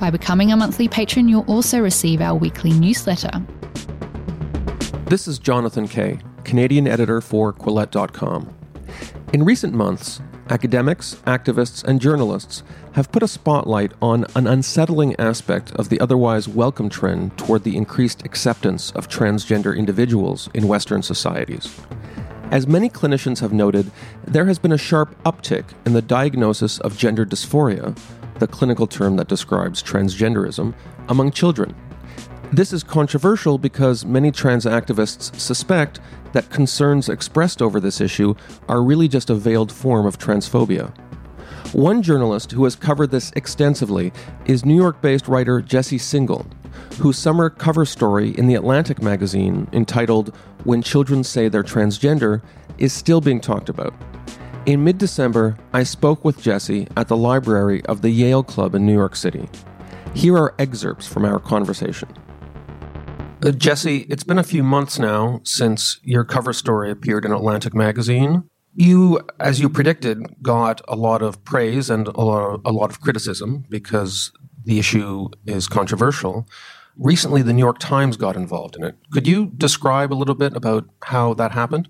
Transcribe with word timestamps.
By 0.00 0.08
becoming 0.08 0.50
a 0.50 0.56
monthly 0.56 0.88
patron, 0.88 1.28
you'll 1.28 1.44
also 1.44 1.78
receive 1.78 2.22
our 2.22 2.34
weekly 2.34 2.72
newsletter. 2.72 3.44
This 5.04 5.28
is 5.28 5.38
Jonathan 5.38 5.86
Kay, 5.86 6.18
Canadian 6.42 6.88
editor 6.88 7.20
for 7.20 7.52
Quillette.com. 7.52 8.48
In 9.34 9.42
recent 9.42 9.74
months, 9.74 10.22
academics, 10.48 11.16
activists, 11.26 11.84
and 11.84 12.00
journalists 12.00 12.62
have 12.94 13.12
put 13.12 13.22
a 13.22 13.28
spotlight 13.28 13.92
on 14.00 14.24
an 14.34 14.46
unsettling 14.46 15.14
aspect 15.20 15.70
of 15.72 15.90
the 15.90 16.00
otherwise 16.00 16.48
welcome 16.48 16.88
trend 16.88 17.36
toward 17.36 17.64
the 17.64 17.76
increased 17.76 18.24
acceptance 18.24 18.92
of 18.92 19.06
transgender 19.06 19.76
individuals 19.76 20.48
in 20.54 20.66
Western 20.66 21.02
societies. 21.02 21.78
As 22.50 22.66
many 22.66 22.88
clinicians 22.88 23.40
have 23.40 23.52
noted, 23.52 23.92
there 24.24 24.46
has 24.46 24.58
been 24.58 24.72
a 24.72 24.78
sharp 24.78 25.14
uptick 25.24 25.66
in 25.84 25.92
the 25.92 26.00
diagnosis 26.00 26.80
of 26.80 26.96
gender 26.96 27.26
dysphoria, 27.26 27.94
the 28.40 28.48
clinical 28.48 28.86
term 28.86 29.16
that 29.16 29.28
describes 29.28 29.82
transgenderism, 29.82 30.74
among 31.08 31.30
children. 31.30 31.74
This 32.52 32.72
is 32.72 32.82
controversial 32.82 33.58
because 33.58 34.04
many 34.04 34.32
trans 34.32 34.64
activists 34.64 35.38
suspect 35.38 36.00
that 36.32 36.50
concerns 36.50 37.08
expressed 37.08 37.62
over 37.62 37.78
this 37.78 38.00
issue 38.00 38.34
are 38.68 38.82
really 38.82 39.06
just 39.06 39.30
a 39.30 39.36
veiled 39.36 39.70
form 39.70 40.04
of 40.04 40.18
transphobia. 40.18 40.92
One 41.72 42.02
journalist 42.02 42.50
who 42.50 42.64
has 42.64 42.74
covered 42.74 43.12
this 43.12 43.30
extensively 43.36 44.12
is 44.46 44.64
New 44.64 44.74
York 44.74 45.00
based 45.00 45.28
writer 45.28 45.60
Jesse 45.62 45.98
Singal, 45.98 46.44
whose 46.98 47.16
summer 47.16 47.50
cover 47.50 47.84
story 47.84 48.30
in 48.36 48.48
The 48.48 48.56
Atlantic 48.56 49.00
magazine, 49.00 49.68
entitled 49.72 50.34
When 50.64 50.82
Children 50.82 51.22
Say 51.22 51.48
They're 51.48 51.62
Transgender, 51.62 52.42
is 52.78 52.92
still 52.92 53.20
being 53.20 53.40
talked 53.40 53.68
about. 53.68 53.94
In 54.70 54.84
mid 54.84 54.98
December, 54.98 55.56
I 55.72 55.82
spoke 55.82 56.24
with 56.24 56.40
Jesse 56.40 56.86
at 56.96 57.08
the 57.08 57.16
library 57.16 57.84
of 57.86 58.02
the 58.02 58.10
Yale 58.10 58.44
Club 58.44 58.76
in 58.76 58.86
New 58.86 58.92
York 58.92 59.16
City. 59.16 59.48
Here 60.14 60.36
are 60.36 60.54
excerpts 60.60 61.08
from 61.08 61.24
our 61.24 61.40
conversation. 61.40 62.08
Uh, 63.44 63.50
Jesse, 63.50 64.06
it's 64.08 64.22
been 64.22 64.38
a 64.38 64.44
few 64.44 64.62
months 64.62 64.96
now 64.96 65.40
since 65.42 65.98
your 66.04 66.22
cover 66.22 66.52
story 66.52 66.88
appeared 66.88 67.24
in 67.24 67.32
Atlantic 67.32 67.74
magazine. 67.74 68.44
You, 68.72 69.18
as 69.40 69.58
you 69.58 69.68
predicted, 69.68 70.36
got 70.40 70.80
a 70.86 70.94
lot 70.94 71.20
of 71.20 71.44
praise 71.44 71.90
and 71.90 72.06
a 72.06 72.20
lot 72.20 72.54
of, 72.54 72.60
a 72.64 72.70
lot 72.70 72.90
of 72.90 73.00
criticism 73.00 73.64
because 73.68 74.30
the 74.62 74.78
issue 74.78 75.30
is 75.46 75.66
controversial. 75.66 76.46
Recently, 76.96 77.42
the 77.42 77.52
New 77.52 77.58
York 77.58 77.80
Times 77.80 78.16
got 78.16 78.36
involved 78.36 78.76
in 78.76 78.84
it. 78.84 78.94
Could 79.10 79.26
you 79.26 79.46
describe 79.46 80.12
a 80.12 80.14
little 80.14 80.36
bit 80.36 80.54
about 80.54 80.88
how 81.02 81.34
that 81.34 81.50
happened? 81.50 81.88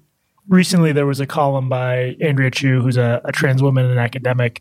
Recently, 0.51 0.91
there 0.91 1.07
was 1.07 1.21
a 1.21 1.27
column 1.27 1.69
by 1.69 2.17
Andrea 2.21 2.51
Chu, 2.51 2.83
who's 2.83 2.97
a, 2.97 3.21
a 3.25 3.31
trans 3.31 3.63
woman 3.63 3.87
and 3.87 4.01
academic. 4.01 4.61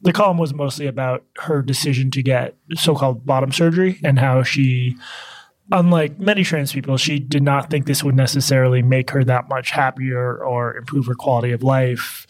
The 0.00 0.12
column 0.12 0.38
was 0.38 0.54
mostly 0.54 0.86
about 0.86 1.24
her 1.40 1.60
decision 1.60 2.10
to 2.12 2.22
get 2.22 2.56
so 2.74 2.94
called 2.94 3.26
bottom 3.26 3.52
surgery 3.52 4.00
and 4.02 4.18
how 4.18 4.42
she 4.42 4.96
unlike 5.72 6.18
many 6.18 6.44
trans 6.44 6.72
people, 6.72 6.96
she 6.96 7.18
did 7.18 7.42
not 7.42 7.70
think 7.70 7.86
this 7.86 8.04
would 8.04 8.14
necessarily 8.14 8.82
make 8.82 9.10
her 9.10 9.24
that 9.24 9.48
much 9.48 9.70
happier 9.70 10.42
or 10.42 10.76
improve 10.76 11.06
her 11.06 11.14
quality 11.14 11.52
of 11.52 11.62
life 11.62 12.26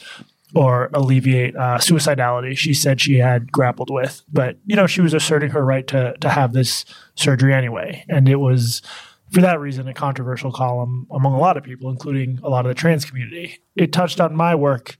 or 0.54 0.90
alleviate 0.94 1.54
uh, 1.56 1.78
suicidality. 1.78 2.56
She 2.56 2.72
said 2.72 3.00
she 3.00 3.18
had 3.18 3.52
grappled 3.52 3.90
with, 3.90 4.22
but 4.32 4.56
you 4.64 4.76
know, 4.76 4.86
she 4.86 5.00
was 5.00 5.12
asserting 5.12 5.50
her 5.50 5.64
right 5.64 5.86
to 5.88 6.16
to 6.20 6.28
have 6.28 6.52
this 6.52 6.84
surgery 7.14 7.52
anyway, 7.52 8.04
and 8.08 8.28
it 8.28 8.36
was 8.36 8.82
for 9.30 9.40
that 9.40 9.60
reason 9.60 9.88
a 9.88 9.94
controversial 9.94 10.52
column 10.52 11.06
among 11.10 11.34
a 11.34 11.38
lot 11.38 11.56
of 11.56 11.64
people, 11.64 11.90
including 11.90 12.38
a 12.42 12.48
lot 12.48 12.64
of 12.66 12.70
the 12.70 12.74
trans 12.74 13.04
community. 13.04 13.58
It 13.74 13.92
touched 13.92 14.20
on 14.20 14.34
my 14.34 14.54
work 14.54 14.96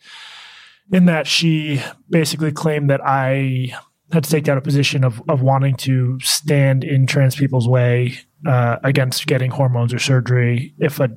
in 0.90 1.06
that 1.06 1.26
she 1.26 1.82
basically 2.08 2.52
claimed 2.52 2.90
that 2.90 3.00
I 3.04 3.74
had 4.12 4.24
to 4.24 4.30
take 4.30 4.44
down 4.44 4.58
a 4.58 4.62
position 4.62 5.04
of, 5.04 5.22
of 5.28 5.42
wanting 5.42 5.76
to 5.76 6.18
stand 6.20 6.84
in 6.84 7.06
trans 7.06 7.34
people's 7.34 7.68
way 7.68 8.18
uh, 8.46 8.76
against 8.84 9.26
getting 9.26 9.50
hormones 9.50 9.92
or 9.92 9.98
surgery 9.98 10.74
if 10.78 11.00
a 11.00 11.10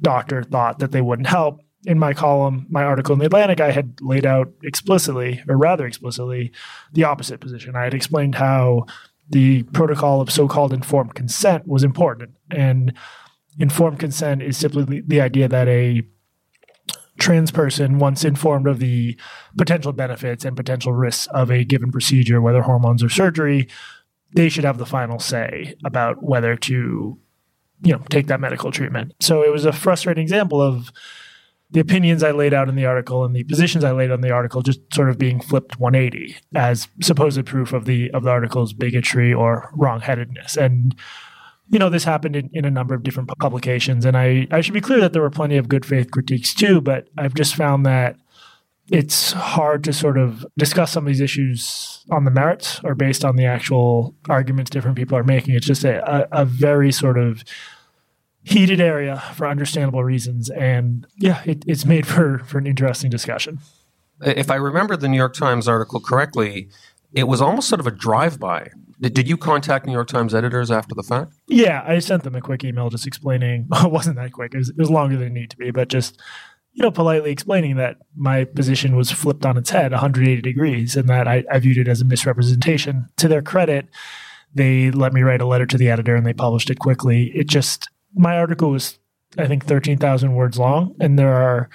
doctor 0.00 0.42
thought 0.42 0.78
that 0.80 0.92
they 0.92 1.00
wouldn't 1.00 1.28
help. 1.28 1.60
In 1.86 1.98
my 1.98 2.14
column, 2.14 2.66
my 2.70 2.82
article 2.82 3.12
in 3.12 3.18
the 3.18 3.26
Atlantic, 3.26 3.60
I 3.60 3.70
had 3.70 4.00
laid 4.00 4.24
out 4.24 4.50
explicitly, 4.62 5.42
or 5.48 5.56
rather 5.58 5.86
explicitly, 5.86 6.50
the 6.92 7.04
opposite 7.04 7.40
position. 7.40 7.76
I 7.76 7.84
had 7.84 7.94
explained 7.94 8.36
how 8.36 8.86
the 9.30 9.62
protocol 9.64 10.20
of 10.20 10.30
so 10.30 10.48
called 10.48 10.72
informed 10.72 11.14
consent 11.14 11.66
was 11.66 11.82
important. 11.82 12.34
And 12.50 12.94
informed 13.58 13.98
consent 13.98 14.42
is 14.42 14.56
simply 14.56 14.84
the, 14.84 15.02
the 15.06 15.20
idea 15.20 15.48
that 15.48 15.68
a 15.68 16.02
trans 17.18 17.50
person, 17.50 17.98
once 17.98 18.24
informed 18.24 18.66
of 18.66 18.78
the 18.80 19.18
potential 19.56 19.92
benefits 19.92 20.44
and 20.44 20.56
potential 20.56 20.92
risks 20.92 21.26
of 21.28 21.50
a 21.50 21.64
given 21.64 21.92
procedure, 21.92 22.40
whether 22.40 22.62
hormones 22.62 23.02
or 23.02 23.08
surgery, 23.08 23.68
they 24.34 24.48
should 24.48 24.64
have 24.64 24.78
the 24.78 24.86
final 24.86 25.18
say 25.18 25.74
about 25.84 26.22
whether 26.22 26.56
to, 26.56 27.18
you 27.82 27.92
know, 27.92 28.02
take 28.10 28.26
that 28.26 28.40
medical 28.40 28.72
treatment. 28.72 29.14
So 29.20 29.42
it 29.42 29.52
was 29.52 29.64
a 29.64 29.72
frustrating 29.72 30.22
example 30.22 30.60
of 30.60 30.90
the 31.74 31.80
opinions 31.80 32.22
I 32.22 32.30
laid 32.30 32.54
out 32.54 32.68
in 32.68 32.76
the 32.76 32.86
article 32.86 33.24
and 33.24 33.34
the 33.34 33.42
positions 33.42 33.82
I 33.82 33.90
laid 33.90 34.12
on 34.12 34.20
the 34.20 34.30
article 34.30 34.62
just 34.62 34.80
sort 34.94 35.10
of 35.10 35.18
being 35.18 35.40
flipped 35.40 35.78
180 35.80 36.36
as 36.54 36.86
supposed 37.02 37.44
proof 37.44 37.72
of 37.72 37.84
the 37.84 38.12
of 38.12 38.22
the 38.22 38.30
article's 38.30 38.72
bigotry 38.72 39.34
or 39.34 39.70
wrongheadedness. 39.76 40.56
And 40.56 40.94
you 41.68 41.78
know, 41.78 41.90
this 41.90 42.04
happened 42.04 42.36
in, 42.36 42.48
in 42.52 42.64
a 42.64 42.70
number 42.70 42.94
of 42.94 43.02
different 43.02 43.28
publications. 43.40 44.04
And 44.04 44.16
I, 44.16 44.46
I 44.50 44.60
should 44.60 44.74
be 44.74 44.80
clear 44.80 45.00
that 45.00 45.12
there 45.12 45.22
were 45.22 45.30
plenty 45.30 45.56
of 45.56 45.68
good 45.68 45.84
faith 45.84 46.10
critiques 46.10 46.54
too, 46.54 46.80
but 46.80 47.08
I've 47.18 47.34
just 47.34 47.56
found 47.56 47.84
that 47.86 48.16
it's 48.90 49.32
hard 49.32 49.82
to 49.84 49.92
sort 49.92 50.18
of 50.18 50.46
discuss 50.58 50.92
some 50.92 51.04
of 51.04 51.08
these 51.08 51.22
issues 51.22 52.04
on 52.10 52.24
the 52.24 52.30
merits 52.30 52.80
or 52.84 52.94
based 52.94 53.24
on 53.24 53.34
the 53.34 53.46
actual 53.46 54.14
arguments 54.28 54.70
different 54.70 54.96
people 54.96 55.18
are 55.18 55.24
making. 55.24 55.54
It's 55.54 55.66
just 55.66 55.84
a, 55.84 56.04
a, 56.08 56.42
a 56.42 56.44
very 56.44 56.92
sort 56.92 57.18
of 57.18 57.42
heated 58.44 58.80
area 58.80 59.22
for 59.34 59.46
understandable 59.48 60.04
reasons. 60.04 60.50
And 60.50 61.06
yeah, 61.16 61.42
it, 61.44 61.64
it's 61.66 61.84
made 61.84 62.06
for, 62.06 62.40
for 62.40 62.58
an 62.58 62.66
interesting 62.66 63.10
discussion. 63.10 63.58
If 64.20 64.50
I 64.50 64.56
remember 64.56 64.96
the 64.96 65.08
New 65.08 65.16
York 65.16 65.34
Times 65.34 65.66
article 65.66 66.00
correctly, 66.00 66.68
it 67.12 67.24
was 67.24 67.40
almost 67.40 67.68
sort 67.68 67.80
of 67.80 67.86
a 67.86 67.90
drive 67.90 68.38
by 68.38 68.68
did, 69.00 69.28
you 69.28 69.36
contact 69.36 69.86
New 69.86 69.92
York 69.92 70.08
Times 70.08 70.34
editors 70.34 70.70
after 70.70 70.94
the 70.94 71.02
fact? 71.02 71.34
Yeah, 71.46 71.84
I 71.86 71.98
sent 71.98 72.22
them 72.22 72.34
a 72.34 72.40
quick 72.40 72.64
email 72.64 72.90
just 72.90 73.06
explaining. 73.06 73.66
Well, 73.74 73.86
it 73.86 73.92
wasn't 73.92 74.16
that 74.16 74.32
quick. 74.32 74.54
It 74.54 74.58
was, 74.58 74.68
it 74.70 74.78
was 74.78 74.90
longer 74.90 75.16
than 75.16 75.28
it 75.28 75.32
needed 75.32 75.50
to 75.50 75.56
be, 75.56 75.70
but 75.70 75.88
just 75.88 76.20
you 76.72 76.82
know, 76.82 76.90
politely 76.90 77.30
explaining 77.30 77.76
that 77.76 77.98
my 78.16 78.44
position 78.44 78.96
was 78.96 79.10
flipped 79.10 79.46
on 79.46 79.56
its 79.56 79.70
head 79.70 79.92
180 79.92 80.42
degrees 80.42 80.96
and 80.96 81.08
that 81.08 81.28
I, 81.28 81.44
I, 81.50 81.60
viewed 81.60 81.78
it 81.78 81.86
as 81.86 82.00
a 82.00 82.04
misrepresentation. 82.04 83.06
To 83.18 83.28
their 83.28 83.42
credit, 83.42 83.86
they 84.52 84.90
let 84.90 85.12
me 85.12 85.22
write 85.22 85.40
a 85.40 85.46
letter 85.46 85.66
to 85.66 85.78
the 85.78 85.88
editor 85.88 86.16
and 86.16 86.26
they 86.26 86.32
published 86.32 86.70
it 86.70 86.80
quickly. 86.80 87.30
It 87.32 87.48
just, 87.48 87.88
my 88.14 88.38
article 88.38 88.70
was, 88.70 88.98
I 89.38 89.46
think, 89.46 89.64
13,000 89.64 90.34
words 90.34 90.58
long, 90.58 90.94
and 91.00 91.18
there 91.18 91.34
are 91.34 91.68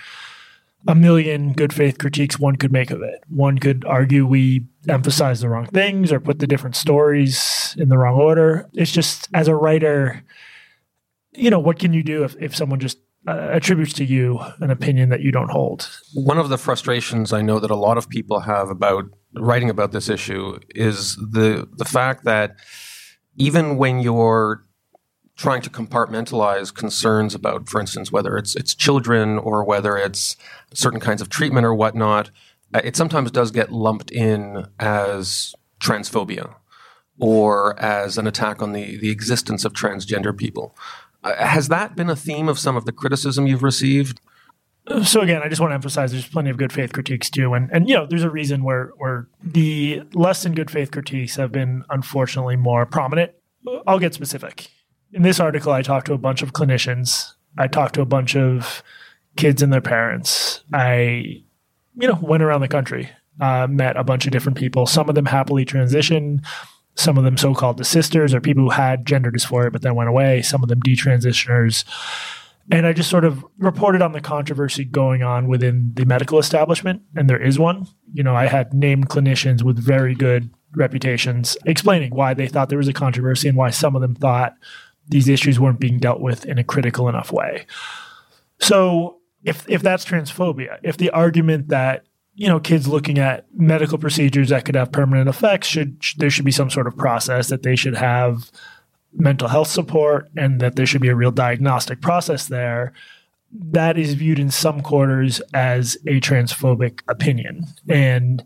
a 0.87 0.95
million 0.95 1.53
good 1.53 1.73
faith 1.73 1.97
critiques 1.97 2.39
one 2.39 2.55
could 2.55 2.71
make 2.71 2.91
of 2.91 3.01
it. 3.01 3.23
One 3.27 3.57
could 3.57 3.83
argue 3.85 4.25
we 4.25 4.65
emphasize 4.87 5.41
the 5.41 5.49
wrong 5.49 5.65
things 5.65 6.11
or 6.11 6.19
put 6.19 6.39
the 6.39 6.47
different 6.47 6.75
stories 6.75 7.75
in 7.77 7.89
the 7.89 7.97
wrong 7.97 8.15
order. 8.15 8.69
It's 8.73 8.91
just, 8.91 9.27
as 9.33 9.47
a 9.47 9.55
writer, 9.55 10.23
you 11.33 11.49
know, 11.49 11.59
what 11.59 11.79
can 11.79 11.93
you 11.93 12.03
do 12.03 12.23
if, 12.23 12.35
if 12.39 12.55
someone 12.55 12.79
just 12.79 12.97
uh, 13.27 13.49
attributes 13.51 13.93
to 13.93 14.05
you 14.05 14.39
an 14.59 14.71
opinion 14.71 15.09
that 15.09 15.19
you 15.19 15.31
don't 15.31 15.51
hold? 15.51 15.89
One 16.13 16.37
of 16.37 16.49
the 16.49 16.57
frustrations 16.57 17.33
I 17.33 17.41
know 17.41 17.59
that 17.59 17.71
a 17.71 17.75
lot 17.75 17.97
of 17.97 18.09
people 18.09 18.39
have 18.39 18.69
about 18.69 19.05
writing 19.35 19.69
about 19.69 19.91
this 19.91 20.09
issue 20.09 20.57
is 20.69 21.15
the 21.17 21.67
the 21.73 21.85
fact 21.85 22.23
that 22.23 22.55
even 23.35 23.77
when 23.77 23.99
you're 23.99 24.65
trying 25.39 25.61
to 25.61 25.69
compartmentalize 25.69 26.73
concerns 26.73 27.33
about, 27.33 27.69
for 27.69 27.79
instance, 27.79 28.11
whether 28.11 28.37
it's 28.37 28.57
it's 28.57 28.75
children 28.75 29.37
or 29.39 29.63
whether 29.63 29.97
it's 29.97 30.35
certain 30.73 30.99
kinds 30.99 31.21
of 31.21 31.29
treatment 31.29 31.65
or 31.65 31.73
whatnot, 31.73 32.29
uh, 32.73 32.81
it 32.83 32.97
sometimes 32.97 33.31
does 33.31 33.49
get 33.49 33.71
lumped 33.71 34.11
in 34.11 34.67
as 34.79 35.55
transphobia 35.81 36.55
or 37.19 37.79
as 37.79 38.17
an 38.17 38.27
attack 38.27 38.61
on 38.61 38.73
the, 38.73 38.97
the 38.97 39.09
existence 39.09 39.63
of 39.63 39.71
transgender 39.71 40.37
people. 40.37 40.75
Uh, 41.23 41.33
has 41.35 41.69
that 41.69 41.95
been 41.95 42.09
a 42.09 42.17
theme 42.17 42.49
of 42.49 42.59
some 42.59 42.75
of 42.75 42.83
the 42.83 42.91
criticism 42.91 43.47
you've 43.47 43.63
received? 43.63 44.19
So 45.03 45.21
again, 45.21 45.41
I 45.41 45.47
just 45.47 45.61
want 45.61 45.71
to 45.71 45.75
emphasize 45.75 46.11
there's 46.11 46.27
plenty 46.27 46.49
of 46.49 46.57
good 46.57 46.73
faith 46.73 46.91
critiques 46.91 47.29
too, 47.29 47.53
and 47.53 47.69
and 47.71 47.87
you 47.87 47.95
know 47.95 48.05
there's 48.05 48.23
a 48.23 48.29
reason 48.29 48.63
where 48.63 48.91
where 48.97 49.27
the 49.41 50.01
less 50.13 50.43
than 50.43 50.53
good 50.53 50.69
faith 50.69 50.91
critiques 50.91 51.37
have 51.37 51.51
been 51.53 51.85
unfortunately 51.89 52.57
more 52.57 52.85
prominent. 52.85 53.31
I'll 53.87 53.99
get 53.99 54.13
specific 54.13 54.69
in 55.13 55.21
this 55.21 55.39
article, 55.39 55.71
I 55.71 55.81
talked 55.81 56.07
to 56.07 56.13
a 56.13 56.17
bunch 56.17 56.41
of 56.41 56.53
clinicians. 56.53 57.33
I 57.57 57.67
talked 57.67 57.95
to 57.95 58.01
a 58.01 58.05
bunch 58.05 58.35
of 58.35 58.83
kids 59.35 59.61
and 59.61 59.73
their 59.73 59.81
parents. 59.81 60.63
I, 60.73 61.43
you 61.95 62.07
know, 62.07 62.19
went 62.21 62.43
around 62.43 62.61
the 62.61 62.67
country, 62.67 63.09
uh, 63.39 63.67
met 63.69 63.97
a 63.97 64.03
bunch 64.03 64.25
of 64.25 64.31
different 64.31 64.57
people. 64.57 64.85
Some 64.85 65.09
of 65.09 65.15
them 65.15 65.25
happily 65.25 65.65
transitioned. 65.65 66.45
Some 66.95 67.17
of 67.17 67.23
them 67.23 67.37
so-called 67.37 67.79
desisters 67.79 68.33
or 68.33 68.41
people 68.41 68.63
who 68.63 68.69
had 68.69 69.05
gender 69.05 69.31
dysphoria 69.31 69.71
but 69.71 69.81
then 69.81 69.95
went 69.95 70.09
away. 70.09 70.41
Some 70.41 70.63
of 70.63 70.69
them 70.69 70.81
detransitioners. 70.81 71.85
And 72.71 72.85
I 72.85 72.93
just 72.93 73.09
sort 73.09 73.25
of 73.25 73.43
reported 73.57 74.01
on 74.01 74.11
the 74.11 74.21
controversy 74.21 74.83
going 74.85 75.23
on 75.23 75.47
within 75.47 75.91
the 75.95 76.05
medical 76.05 76.37
establishment, 76.37 77.01
and 77.15 77.27
there 77.27 77.41
is 77.41 77.57
one. 77.57 77.87
You 78.13 78.21
know, 78.21 78.35
I 78.35 78.45
had 78.45 78.73
named 78.73 79.09
clinicians 79.09 79.63
with 79.63 79.79
very 79.79 80.13
good 80.13 80.51
reputations 80.75 81.57
explaining 81.65 82.13
why 82.13 82.35
they 82.35 82.47
thought 82.47 82.69
there 82.69 82.77
was 82.77 82.87
a 82.87 82.93
controversy 82.93 83.47
and 83.47 83.57
why 83.57 83.71
some 83.71 83.95
of 83.95 84.03
them 84.03 84.13
thought 84.13 84.53
these 85.09 85.27
issues 85.27 85.59
weren't 85.59 85.79
being 85.79 85.99
dealt 85.99 86.21
with 86.21 86.45
in 86.45 86.57
a 86.57 86.63
critical 86.63 87.09
enough 87.09 87.31
way. 87.31 87.65
So 88.59 89.17
if 89.43 89.67
if 89.67 89.81
that's 89.81 90.05
transphobia, 90.05 90.79
if 90.83 90.97
the 90.97 91.09
argument 91.09 91.69
that 91.69 92.05
you 92.35 92.47
know 92.47 92.59
kids 92.59 92.87
looking 92.87 93.17
at 93.17 93.45
medical 93.53 93.97
procedures 93.97 94.49
that 94.49 94.65
could 94.65 94.75
have 94.75 94.91
permanent 94.91 95.27
effects 95.27 95.67
should 95.67 96.01
there 96.17 96.29
should 96.29 96.45
be 96.45 96.51
some 96.51 96.69
sort 96.69 96.87
of 96.87 96.95
process 96.95 97.49
that 97.49 97.63
they 97.63 97.75
should 97.75 97.95
have 97.95 98.51
mental 99.13 99.47
health 99.47 99.67
support 99.67 100.29
and 100.37 100.61
that 100.61 100.75
there 100.75 100.85
should 100.85 101.01
be 101.01 101.09
a 101.09 101.15
real 101.15 101.31
diagnostic 101.31 101.99
process 102.01 102.47
there 102.47 102.93
that 103.51 103.97
is 103.97 104.13
viewed 104.13 104.39
in 104.39 104.51
some 104.51 104.81
quarters 104.81 105.41
as 105.53 105.97
a 106.05 106.19
transphobic 106.21 107.01
opinion 107.07 107.65
and 107.89 108.43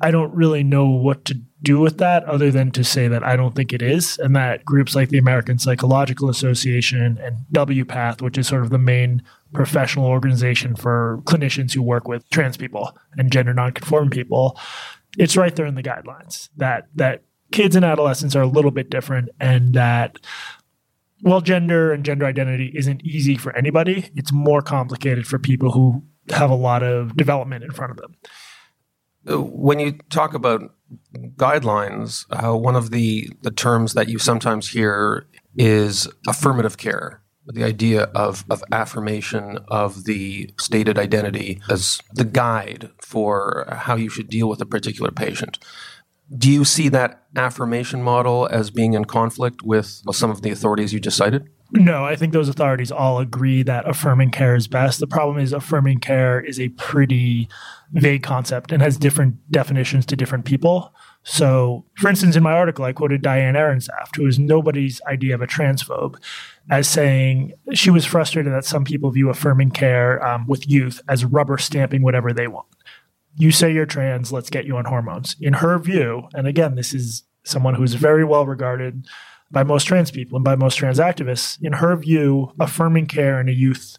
I 0.00 0.10
don't 0.10 0.34
really 0.34 0.62
know 0.62 0.88
what 0.88 1.24
to 1.26 1.40
do 1.62 1.80
with 1.80 1.98
that 1.98 2.24
other 2.24 2.50
than 2.50 2.70
to 2.72 2.84
say 2.84 3.08
that 3.08 3.24
I 3.24 3.34
don't 3.36 3.54
think 3.54 3.72
it 3.72 3.82
is, 3.82 4.18
and 4.18 4.36
that 4.36 4.64
groups 4.64 4.94
like 4.94 5.08
the 5.08 5.18
American 5.18 5.58
Psychological 5.58 6.28
Association 6.28 7.18
and 7.20 7.38
WPATH, 7.52 8.20
which 8.20 8.38
is 8.38 8.46
sort 8.46 8.62
of 8.62 8.70
the 8.70 8.78
main 8.78 9.22
professional 9.52 10.06
organization 10.06 10.76
for 10.76 11.22
clinicians 11.24 11.72
who 11.72 11.82
work 11.82 12.06
with 12.06 12.28
trans 12.30 12.56
people 12.56 12.96
and 13.16 13.32
gender 13.32 13.54
nonconforming 13.54 14.10
people, 14.10 14.58
it's 15.18 15.36
right 15.36 15.56
there 15.56 15.66
in 15.66 15.74
the 15.74 15.82
guidelines 15.82 16.50
that 16.56 16.88
that 16.94 17.22
kids 17.52 17.76
and 17.76 17.84
adolescents 17.84 18.36
are 18.36 18.42
a 18.42 18.48
little 18.48 18.70
bit 18.70 18.90
different 18.90 19.28
and 19.40 19.72
that 19.74 20.18
while 21.22 21.40
gender 21.40 21.92
and 21.92 22.04
gender 22.04 22.26
identity 22.26 22.72
isn't 22.74 23.02
easy 23.02 23.36
for 23.36 23.56
anybody, 23.56 24.10
it's 24.14 24.32
more 24.32 24.60
complicated 24.60 25.26
for 25.26 25.38
people 25.38 25.72
who 25.72 26.02
have 26.30 26.50
a 26.50 26.54
lot 26.54 26.82
of 26.82 27.16
development 27.16 27.64
in 27.64 27.70
front 27.70 27.90
of 27.90 27.96
them. 27.96 28.14
When 29.26 29.80
you 29.80 29.98
talk 30.10 30.34
about 30.34 30.72
guidelines, 31.36 32.26
uh, 32.30 32.56
one 32.56 32.76
of 32.76 32.90
the, 32.90 33.30
the 33.42 33.50
terms 33.50 33.94
that 33.94 34.08
you 34.08 34.18
sometimes 34.18 34.70
hear 34.70 35.26
is 35.56 36.08
affirmative 36.28 36.76
care. 36.76 37.22
The 37.48 37.64
idea 37.64 38.04
of, 38.14 38.44
of 38.50 38.62
affirmation 38.72 39.58
of 39.68 40.04
the 40.04 40.50
stated 40.58 40.98
identity 40.98 41.60
as 41.70 42.00
the 42.12 42.24
guide 42.24 42.90
for 43.00 43.66
how 43.70 43.94
you 43.94 44.08
should 44.08 44.28
deal 44.28 44.48
with 44.48 44.60
a 44.60 44.66
particular 44.66 45.10
patient. 45.10 45.58
Do 46.36 46.50
you 46.50 46.64
see 46.64 46.88
that 46.88 47.22
affirmation 47.36 48.02
model 48.02 48.48
as 48.50 48.70
being 48.70 48.94
in 48.94 49.04
conflict 49.04 49.62
with 49.62 50.02
some 50.12 50.30
of 50.30 50.42
the 50.42 50.50
authorities 50.50 50.92
you 50.92 50.98
just 50.98 51.16
cited? 51.16 51.48
No, 51.72 52.04
I 52.04 52.14
think 52.14 52.32
those 52.32 52.48
authorities 52.48 52.92
all 52.92 53.18
agree 53.18 53.62
that 53.64 53.88
affirming 53.88 54.30
care 54.30 54.54
is 54.54 54.68
best. 54.68 55.00
The 55.00 55.06
problem 55.06 55.38
is 55.38 55.52
affirming 55.52 55.98
care 55.98 56.40
is 56.40 56.60
a 56.60 56.68
pretty 56.70 57.48
vague 57.92 58.22
concept 58.22 58.70
and 58.70 58.80
has 58.82 58.96
different 58.96 59.36
definitions 59.50 60.06
to 60.06 60.16
different 60.16 60.44
people. 60.44 60.94
So, 61.24 61.84
for 61.96 62.08
instance, 62.08 62.36
in 62.36 62.44
my 62.44 62.52
article, 62.52 62.84
I 62.84 62.92
quoted 62.92 63.20
Diane 63.20 63.54
Ehrensaft, 63.54 64.14
who 64.14 64.26
is 64.26 64.38
nobody's 64.38 65.00
idea 65.08 65.34
of 65.34 65.42
a 65.42 65.46
transphobe, 65.46 66.16
as 66.70 66.88
saying 66.88 67.52
she 67.72 67.90
was 67.90 68.04
frustrated 68.04 68.52
that 68.52 68.64
some 68.64 68.84
people 68.84 69.10
view 69.10 69.28
affirming 69.28 69.72
care 69.72 70.24
um, 70.24 70.46
with 70.46 70.70
youth 70.70 71.00
as 71.08 71.24
rubber 71.24 71.58
stamping 71.58 72.02
whatever 72.02 72.32
they 72.32 72.46
want. 72.46 72.68
You 73.36 73.50
say 73.50 73.72
you're 73.72 73.86
trans, 73.86 74.32
let's 74.32 74.50
get 74.50 74.66
you 74.66 74.76
on 74.76 74.84
hormones. 74.84 75.34
In 75.40 75.54
her 75.54 75.78
view, 75.80 76.28
and 76.32 76.46
again, 76.46 76.76
this 76.76 76.94
is 76.94 77.24
someone 77.44 77.74
who's 77.74 77.94
very 77.94 78.24
well 78.24 78.46
regarded 78.46 79.06
by 79.50 79.62
most 79.62 79.84
trans 79.84 80.10
people 80.10 80.36
and 80.36 80.44
by 80.44 80.56
most 80.56 80.76
trans 80.76 80.98
activists. 80.98 81.60
In 81.62 81.74
her 81.74 81.96
view, 81.96 82.52
affirming 82.58 83.06
care 83.06 83.40
in 83.40 83.48
a 83.48 83.52
youth 83.52 83.96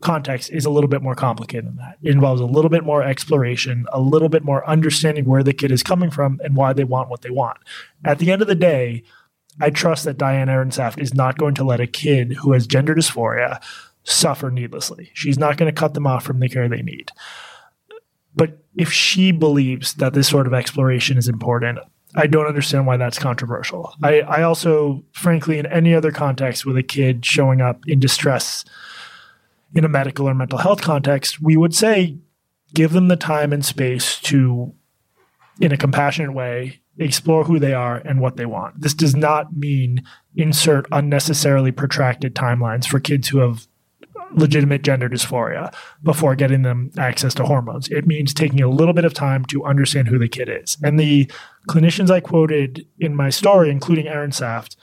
context 0.00 0.50
is 0.50 0.64
a 0.64 0.70
little 0.70 0.88
bit 0.88 1.02
more 1.02 1.14
complicated 1.14 1.66
than 1.66 1.76
that. 1.76 1.98
It 2.02 2.10
involves 2.10 2.40
a 2.40 2.46
little 2.46 2.70
bit 2.70 2.84
more 2.84 3.02
exploration, 3.02 3.86
a 3.92 4.00
little 4.00 4.28
bit 4.28 4.44
more 4.44 4.66
understanding 4.68 5.26
where 5.26 5.42
the 5.42 5.52
kid 5.52 5.70
is 5.70 5.82
coming 5.82 6.10
from 6.10 6.40
and 6.42 6.56
why 6.56 6.72
they 6.72 6.84
want 6.84 7.10
what 7.10 7.22
they 7.22 7.30
want. 7.30 7.58
At 8.04 8.18
the 8.18 8.32
end 8.32 8.42
of 8.42 8.48
the 8.48 8.54
day, 8.54 9.04
I 9.60 9.70
trust 9.70 10.04
that 10.04 10.16
Diane 10.16 10.48
Ehrensaft 10.48 10.98
is 10.98 11.14
not 11.14 11.38
going 11.38 11.54
to 11.56 11.64
let 11.64 11.80
a 11.80 11.86
kid 11.86 12.32
who 12.32 12.52
has 12.52 12.66
gender 12.66 12.94
dysphoria 12.94 13.62
suffer 14.04 14.50
needlessly. 14.50 15.10
She's 15.12 15.38
not 15.38 15.56
going 15.58 15.72
to 15.72 15.78
cut 15.78 15.94
them 15.94 16.06
off 16.06 16.24
from 16.24 16.40
the 16.40 16.48
care 16.48 16.68
they 16.68 16.82
need. 16.82 17.10
But 18.34 18.58
if 18.76 18.92
she 18.92 19.32
believes 19.32 19.94
that 19.94 20.14
this 20.14 20.28
sort 20.28 20.46
of 20.46 20.54
exploration 20.54 21.18
is 21.18 21.28
important, 21.28 21.80
I 22.14 22.26
don't 22.26 22.46
understand 22.46 22.86
why 22.86 22.96
that's 22.96 23.18
controversial. 23.18 23.94
I, 24.02 24.20
I 24.20 24.42
also, 24.42 25.04
frankly, 25.12 25.58
in 25.58 25.66
any 25.66 25.94
other 25.94 26.10
context 26.10 26.66
with 26.66 26.76
a 26.76 26.82
kid 26.82 27.24
showing 27.24 27.60
up 27.60 27.80
in 27.86 28.00
distress 28.00 28.64
in 29.74 29.84
a 29.84 29.88
medical 29.88 30.28
or 30.28 30.34
mental 30.34 30.58
health 30.58 30.82
context, 30.82 31.40
we 31.40 31.56
would 31.56 31.74
say 31.74 32.16
give 32.74 32.92
them 32.92 33.08
the 33.08 33.16
time 33.16 33.52
and 33.52 33.64
space 33.64 34.18
to, 34.20 34.72
in 35.60 35.72
a 35.72 35.76
compassionate 35.76 36.34
way, 36.34 36.80
explore 36.98 37.44
who 37.44 37.58
they 37.58 37.72
are 37.72 37.96
and 37.96 38.20
what 38.20 38.36
they 38.36 38.46
want. 38.46 38.80
This 38.80 38.94
does 38.94 39.14
not 39.14 39.56
mean 39.56 40.02
insert 40.36 40.86
unnecessarily 40.92 41.72
protracted 41.72 42.34
timelines 42.34 42.86
for 42.86 43.00
kids 43.00 43.28
who 43.28 43.38
have 43.38 43.66
legitimate 44.32 44.82
gender 44.82 45.08
dysphoria 45.08 45.74
before 46.02 46.34
getting 46.34 46.62
them 46.62 46.90
access 46.98 47.34
to 47.34 47.44
hormones. 47.44 47.88
It 47.88 48.06
means 48.06 48.32
taking 48.32 48.62
a 48.62 48.68
little 48.68 48.94
bit 48.94 49.04
of 49.04 49.14
time 49.14 49.44
to 49.46 49.64
understand 49.64 50.08
who 50.08 50.18
the 50.18 50.28
kid 50.28 50.48
is. 50.48 50.76
And 50.82 50.98
the 50.98 51.30
clinicians 51.68 52.10
I 52.10 52.20
quoted 52.20 52.86
in 52.98 53.16
my 53.16 53.30
story, 53.30 53.70
including 53.70 54.06
Ehrensaft, 54.06 54.76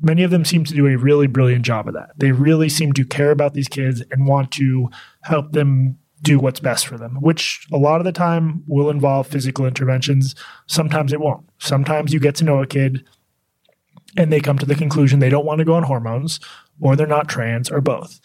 many 0.00 0.22
of 0.22 0.30
them 0.30 0.44
seem 0.44 0.64
to 0.64 0.74
do 0.74 0.86
a 0.86 0.96
really 0.96 1.26
brilliant 1.26 1.64
job 1.64 1.88
of 1.88 1.94
that. 1.94 2.10
They 2.16 2.32
really 2.32 2.68
seem 2.68 2.92
to 2.94 3.04
care 3.04 3.30
about 3.30 3.54
these 3.54 3.68
kids 3.68 4.02
and 4.10 4.26
want 4.26 4.52
to 4.52 4.88
help 5.22 5.52
them 5.52 5.98
do 6.22 6.38
what's 6.38 6.60
best 6.60 6.86
for 6.86 6.96
them, 6.96 7.16
which 7.20 7.66
a 7.72 7.76
lot 7.76 8.00
of 8.00 8.04
the 8.04 8.12
time 8.12 8.62
will 8.66 8.90
involve 8.90 9.26
physical 9.26 9.66
interventions. 9.66 10.34
Sometimes 10.66 11.12
it 11.12 11.20
won't. 11.20 11.48
Sometimes 11.58 12.12
you 12.12 12.20
get 12.20 12.36
to 12.36 12.44
know 12.44 12.62
a 12.62 12.66
kid 12.66 13.04
and 14.16 14.32
they 14.32 14.40
come 14.40 14.58
to 14.58 14.66
the 14.66 14.74
conclusion 14.74 15.18
they 15.18 15.30
don't 15.30 15.46
want 15.46 15.58
to 15.58 15.64
go 15.64 15.74
on 15.74 15.82
hormones 15.82 16.38
or 16.80 16.94
they're 16.94 17.06
not 17.06 17.28
trans 17.28 17.70
or 17.70 17.80
both. 17.80 18.20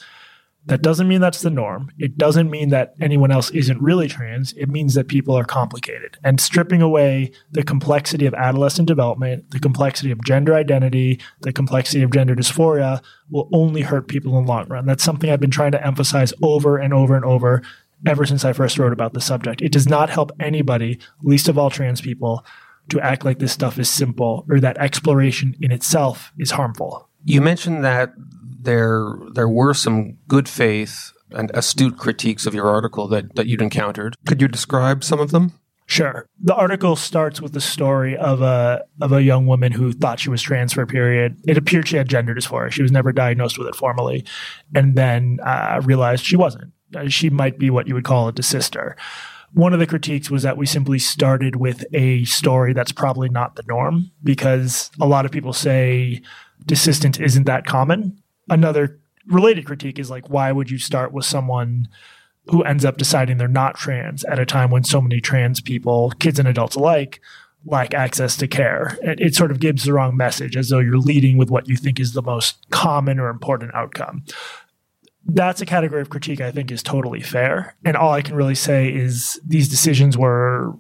That 0.68 0.82
doesn't 0.82 1.08
mean 1.08 1.22
that's 1.22 1.42
the 1.42 1.50
norm. 1.50 1.92
It 1.98 2.18
doesn't 2.18 2.50
mean 2.50 2.70
that 2.70 2.94
anyone 3.00 3.32
else 3.32 3.50
isn't 3.52 3.82
really 3.82 4.08
trans. 4.08 4.52
It 4.54 4.70
means 4.70 4.96
that 4.96 5.08
people 5.08 5.34
are 5.34 5.46
complicated. 5.46 6.18
And 6.24 6.42
stripping 6.42 6.82
away 6.82 7.32
the 7.52 7.64
complexity 7.64 8.26
of 8.26 8.34
adolescent 8.34 8.88
development, 8.88 9.52
the 9.52 9.60
complexity 9.60 10.12
of 10.12 10.24
gender 10.26 10.54
identity, 10.56 11.22
the 11.42 11.54
complexity 11.54 12.04
of 12.04 12.12
gender 12.12 12.36
dysphoria 12.36 13.02
will 13.30 13.50
only 13.54 13.82
hurt 13.82 14.10
people 14.10 14.38
in 14.38 14.46
the 14.46 14.52
long 14.52 14.68
run. 14.68 14.86
That's 14.86 15.04
something 15.04 15.30
I've 15.30 15.40
been 15.40 15.52
trying 15.52 15.72
to 15.72 15.86
emphasize 15.86 16.34
over 16.44 16.78
and 16.78 16.94
over 16.94 17.16
and 17.16 17.26
over 17.26 17.62
ever 18.06 18.26
since 18.26 18.44
I 18.44 18.54
first 18.54 18.78
wrote 18.78 18.94
about 18.94 19.14
the 19.14 19.22
subject. 19.22 19.62
It 19.62 19.72
does 19.72 19.88
not 19.88 20.10
help 20.10 20.32
anybody, 20.40 21.00
least 21.24 21.48
of 21.48 21.58
all 21.58 21.70
trans 21.70 22.02
people, 22.02 22.46
to 22.90 23.00
act 23.00 23.26
like 23.26 23.40
this 23.40 23.52
stuff 23.52 23.80
is 23.80 23.90
simple 23.90 24.46
or 24.50 24.60
that 24.60 24.78
exploration 24.78 25.56
in 25.62 25.72
itself 25.72 26.32
is 26.38 26.52
harmful. 26.52 27.10
You 27.26 27.42
mentioned 27.42 27.84
that 27.84 28.14
there 28.68 29.16
there 29.34 29.50
were 29.50 29.74
some 29.74 30.18
good 30.28 30.48
faith 30.48 31.14
and 31.32 31.50
astute 31.54 31.98
critiques 31.98 32.46
of 32.46 32.54
your 32.54 32.68
article 32.70 33.08
that, 33.08 33.36
that 33.36 33.48
you'd 33.48 33.62
encountered. 33.62 34.16
Could 34.26 34.42
you 34.42 34.48
describe 34.48 35.04
some 35.04 35.20
of 35.20 35.32
them? 35.32 35.54
Sure. 35.86 36.28
The 36.42 36.54
article 36.54 36.98
starts 36.98 37.42
with 37.42 37.54
the 37.54 37.62
story 37.62 38.18
of 38.18 38.42
a 38.42 38.84
of 39.00 39.14
a 39.14 39.24
young 39.24 39.48
woman 39.48 39.72
who 39.72 39.94
thought 39.94 40.20
she 40.20 40.30
was 40.30 40.42
trans 40.42 40.74
for 40.74 40.82
a 40.82 40.88
period. 40.88 41.38
It 41.48 41.58
appeared 41.58 41.88
she 41.88 41.96
had 41.96 42.10
gender 42.10 42.36
dysphoria. 42.36 42.72
She 42.72 42.82
was 42.82 42.92
never 42.92 43.14
diagnosed 43.14 43.58
with 43.58 43.70
it 43.70 43.76
formally, 43.76 44.26
and 44.76 44.96
then 44.96 45.40
uh, 45.46 45.82
realized 45.86 46.26
she 46.26 46.36
wasn't. 46.36 46.74
Uh, 46.94 47.08
she 47.08 47.30
might 47.30 47.58
be 47.58 47.70
what 47.70 47.88
you 47.88 47.94
would 47.94 48.04
call 48.04 48.28
a 48.28 48.34
desister. 48.34 48.98
One 49.54 49.72
of 49.74 49.80
the 49.80 49.88
critiques 49.88 50.30
was 50.30 50.44
that 50.44 50.58
we 50.58 50.66
simply 50.66 51.00
started 51.00 51.56
with 51.56 51.86
a 51.94 52.26
story 52.26 52.74
that's 52.74 52.92
probably 52.92 53.30
not 53.30 53.56
the 53.56 53.64
norm 53.66 54.12
because 54.22 54.92
a 55.00 55.08
lot 55.08 55.26
of 55.26 55.32
people 55.32 55.54
say 55.54 56.22
desistance 56.66 57.18
isn't 57.18 57.46
that 57.46 57.66
common 57.66 58.22
another 58.50 59.00
related 59.28 59.66
critique 59.66 60.00
is 60.00 60.10
like, 60.10 60.30
why 60.30 60.52
would 60.52 60.70
you 60.70 60.78
start 60.78 61.12
with 61.12 61.26
someone 61.26 61.88
who 62.46 62.64
ends 62.64 62.86
up 62.86 62.98
deciding 62.98 63.38
they're 63.38 63.48
not 63.48 63.76
trans 63.76 64.24
at 64.26 64.40
a 64.40 64.46
time 64.46 64.72
when 64.72 64.84
so 64.84 65.02
many 65.02 65.20
trans 65.20 65.60
people, 65.60 66.12
kids 66.20 66.40
and 66.40 66.48
adults 66.48 66.76
alike, 66.76 67.20
lack 67.66 67.94
access 67.94 68.38
to 68.38 68.48
care? 68.48 68.98
It, 69.02 69.20
it 69.20 69.36
sort 69.36 69.52
of 69.52 69.60
gives 69.60 69.84
the 69.84 69.94
wrong 69.94 70.16
message 70.16 70.56
as 70.56 70.70
though 70.70 70.80
you're 70.80 70.98
leading 70.98 71.38
with 71.38 71.50
what 71.50 71.68
you 71.68 71.76
think 71.76 72.00
is 72.00 72.14
the 72.14 72.22
most 72.22 72.70
common 72.70 73.20
or 73.20 73.30
important 73.30 73.76
outcome. 73.76 74.24
That's 75.26 75.62
a 75.62 75.66
category 75.66 76.02
of 76.02 76.10
critique 76.10 76.40
I 76.40 76.52
think 76.52 76.72
is 76.72 76.82
totally 76.82 77.22
fair. 77.22 77.76
And 77.84 77.98
all 77.98 78.14
I 78.14 78.22
can 78.22 78.36
really 78.36 78.56
say 78.56 78.88
is 78.88 79.42
these 79.46 79.68
decisions 79.68 80.18
were 80.18 80.74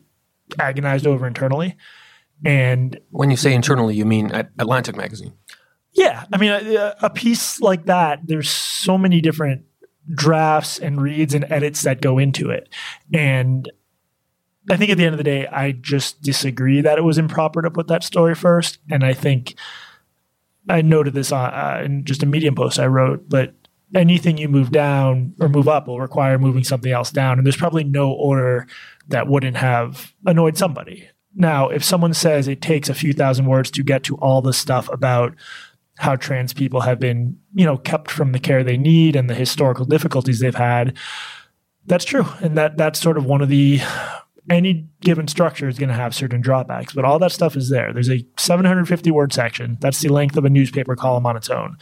agonized 0.57 1.05
over 1.05 1.27
internally. 1.27 1.75
And 2.45 2.99
when 3.09 3.31
you 3.31 3.37
say 3.37 3.53
internally, 3.53 3.95
you 3.95 4.05
mean 4.05 4.31
at 4.31 4.51
Atlantic 4.59 4.95
Magazine? 4.95 5.33
Yeah, 5.97 6.25
I 6.31 6.37
mean, 6.37 6.51
a, 6.51 6.95
a 7.01 7.09
piece 7.09 7.59
like 7.59 7.85
that, 7.85 8.19
there's 8.23 8.49
so 8.49 8.99
many 8.99 9.19
different 9.19 9.65
drafts 10.13 10.77
and 10.77 11.01
reads 11.01 11.33
and 11.33 11.43
edits 11.49 11.81
that 11.81 12.01
go 12.01 12.19
into 12.19 12.51
it, 12.51 12.69
and 13.11 13.69
I 14.69 14.77
think 14.77 14.91
at 14.91 14.97
the 14.97 15.05
end 15.05 15.15
of 15.15 15.17
the 15.17 15.23
day, 15.23 15.47
I 15.47 15.71
just 15.71 16.21
disagree 16.21 16.81
that 16.81 16.99
it 16.99 17.01
was 17.01 17.17
improper 17.17 17.61
to 17.63 17.71
put 17.71 17.87
that 17.87 18.03
story 18.03 18.35
first, 18.35 18.77
and 18.91 19.03
I 19.03 19.13
think 19.13 19.55
I 20.69 20.83
noted 20.83 21.13
this 21.15 21.31
on, 21.31 21.51
uh, 21.51 21.81
in 21.83 22.05
just 22.05 22.21
a 22.21 22.27
Medium 22.27 22.53
post 22.53 22.77
I 22.77 22.85
wrote, 22.85 23.27
but 23.27 23.55
anything 23.95 24.37
you 24.37 24.49
move 24.49 24.71
down 24.71 25.33
or 25.39 25.49
move 25.49 25.67
up 25.67 25.87
will 25.87 25.99
require 25.99 26.37
moving 26.37 26.63
something 26.63 26.91
else 26.91 27.11
down, 27.11 27.39
and 27.39 27.45
there's 27.45 27.57
probably 27.57 27.83
no 27.83 28.11
order 28.11 28.67
that 29.07 29.27
wouldn't 29.27 29.57
have 29.57 30.13
annoyed 30.27 30.57
somebody. 30.57 31.09
Now, 31.33 31.69
if 31.69 31.83
someone 31.83 32.13
says 32.13 32.47
it 32.47 32.61
takes 32.61 32.89
a 32.89 32.93
few 32.93 33.13
thousand 33.13 33.45
words 33.45 33.71
to 33.71 33.83
get 33.83 34.03
to 34.03 34.15
all 34.17 34.41
the 34.41 34.53
stuff 34.53 34.89
about 34.91 35.33
how 35.97 36.15
trans 36.15 36.53
people 36.53 36.81
have 36.81 36.99
been, 36.99 37.37
you 37.53 37.65
know, 37.65 37.77
kept 37.77 38.11
from 38.11 38.31
the 38.31 38.39
care 38.39 38.63
they 38.63 38.77
need 38.77 39.15
and 39.15 39.29
the 39.29 39.35
historical 39.35 39.85
difficulties 39.85 40.39
they've 40.39 40.55
had, 40.55 40.95
that's 41.85 42.05
true. 42.05 42.25
And 42.41 42.57
that 42.57 42.77
that's 42.77 42.99
sort 42.99 43.17
of 43.17 43.25
one 43.25 43.41
of 43.41 43.49
the 43.49 43.79
any 44.49 44.87
given 45.01 45.27
structure 45.27 45.67
is 45.67 45.77
going 45.77 45.89
to 45.89 45.95
have 45.95 46.15
certain 46.15 46.39
drawbacks, 46.41 46.93
but 46.93 47.03
all 47.03 47.19
that 47.19 47.31
stuff 47.31 47.55
is 47.57 47.69
there. 47.69 47.91
There's 47.91 48.09
a 48.09 48.25
750 48.37 49.11
word 49.11 49.33
section. 49.33 49.77
That's 49.81 49.99
the 49.99 50.09
length 50.09 50.37
of 50.37 50.45
a 50.45 50.49
newspaper 50.49 50.95
column 50.95 51.25
on 51.25 51.35
its 51.35 51.49
own 51.49 51.77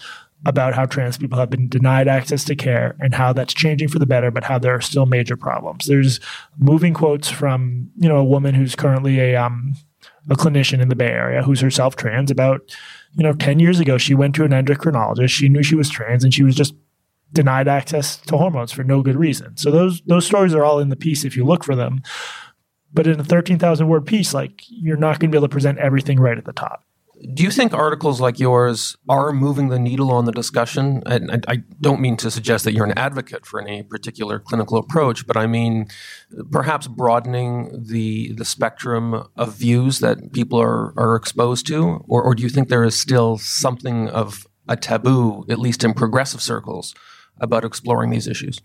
about 0.46 0.74
how 0.74 0.86
trans 0.86 1.18
people 1.18 1.40
have 1.40 1.50
been 1.50 1.68
denied 1.68 2.08
access 2.08 2.44
to 2.44 2.56
care 2.56 2.96
and 3.00 3.16
how 3.16 3.34
that's 3.34 3.54
changing 3.54 3.88
for 3.88 4.00
the 4.00 4.06
better, 4.06 4.30
but 4.30 4.44
how 4.44 4.60
there 4.60 4.76
are 4.76 4.82
still 4.82 5.06
major 5.06 5.36
problems. 5.36 5.86
There's 5.86 6.20
moving 6.58 6.94
quotes 6.94 7.30
from, 7.30 7.90
you 7.98 8.08
know, 8.08 8.18
a 8.18 8.24
woman 8.24 8.54
who's 8.54 8.76
currently 8.76 9.20
a 9.20 9.36
um 9.36 9.76
a 10.30 10.36
clinician 10.36 10.82
in 10.82 10.90
the 10.90 10.96
Bay 10.96 11.10
Area 11.10 11.44
who's 11.44 11.62
herself 11.62 11.96
trans 11.96 12.32
about, 12.32 12.62
you 13.16 13.24
know, 13.24 13.34
10 13.34 13.60
years 13.60 13.80
ago 13.80 13.98
she 13.98 14.14
went 14.14 14.36
to 14.36 14.44
an 14.44 14.52
endocrinologist, 14.52 15.30
she 15.30 15.50
knew 15.50 15.64
she 15.64 15.76
was 15.76 15.90
trans 15.90 16.24
and 16.24 16.34
she 16.34 16.44
was 16.44 16.56
just 16.56 16.76
denied 17.32 17.68
access 17.68 18.18
to 18.18 18.38
hormones 18.38 18.72
for 18.72 18.84
no 18.84 19.02
good 19.02 19.16
reason. 19.16 19.56
So 19.58 19.72
those 19.72 20.02
those 20.02 20.26
stories 20.26 20.54
are 20.54 20.64
all 20.64 20.80
in 20.80 20.90
the 20.90 20.96
piece 20.96 21.26
if 21.26 21.36
you 21.36 21.46
look 21.46 21.64
for 21.64 21.76
them. 21.76 22.02
But 22.94 23.08
in 23.08 23.20
a 23.20 23.26
13,000 23.26 23.88
word 23.88 24.06
piece, 24.06 24.34
like 24.34 24.64
you're 24.68 24.96
not 24.96 25.20
going 25.20 25.30
to 25.30 25.36
be 25.36 25.38
able 25.38 25.50
to 25.50 25.52
present 25.52 25.80
everything 25.80 26.18
right 26.20 26.38
at 26.38 26.46
the 26.46 26.54
top. 26.54 26.84
Do 27.34 27.44
you 27.44 27.52
think 27.52 27.74
articles 27.74 28.20
like 28.20 28.40
yours 28.40 28.98
are 29.08 29.32
moving 29.32 29.70
the 29.70 29.80
needle 29.80 30.12
on 30.12 30.26
the 30.26 30.32
discussion? 30.34 31.02
And 31.06 31.46
I 31.48 31.64
don't 31.80 32.02
mean 32.02 32.18
to 32.18 32.30
suggest 32.30 32.66
that 32.66 32.74
you're 32.74 32.86
an 32.86 32.98
advocate 32.98 33.46
for 33.46 33.62
any 33.62 33.84
particular 33.84 34.38
clinical 34.40 34.78
approach, 34.78 35.26
but 35.26 35.38
I 35.38 35.48
mean 35.48 35.88
perhaps 36.52 36.88
broadening 36.88 37.86
the 37.88 38.34
the 38.34 38.44
spectrum 38.44 39.28
of 39.38 39.56
views 39.56 40.00
that 40.00 40.34
people 40.34 40.60
are, 40.62 40.94
are 41.00 41.16
exposed 41.16 41.66
to? 41.68 42.04
Or, 42.08 42.22
or 42.22 42.36
do 42.36 42.44
you 42.44 42.50
think 42.50 42.68
there 42.68 42.84
is 42.84 43.00
still 43.00 43.38
something 43.38 44.10
of 44.10 44.46
a 44.68 44.76
taboo, 44.76 45.46
at 45.50 45.60
least 45.60 45.84
in 45.84 45.94
progressive 45.94 46.42
circles, 46.42 46.94
about 47.40 47.64
exploring 47.64 48.10
these 48.10 48.28
issues? 48.28 48.60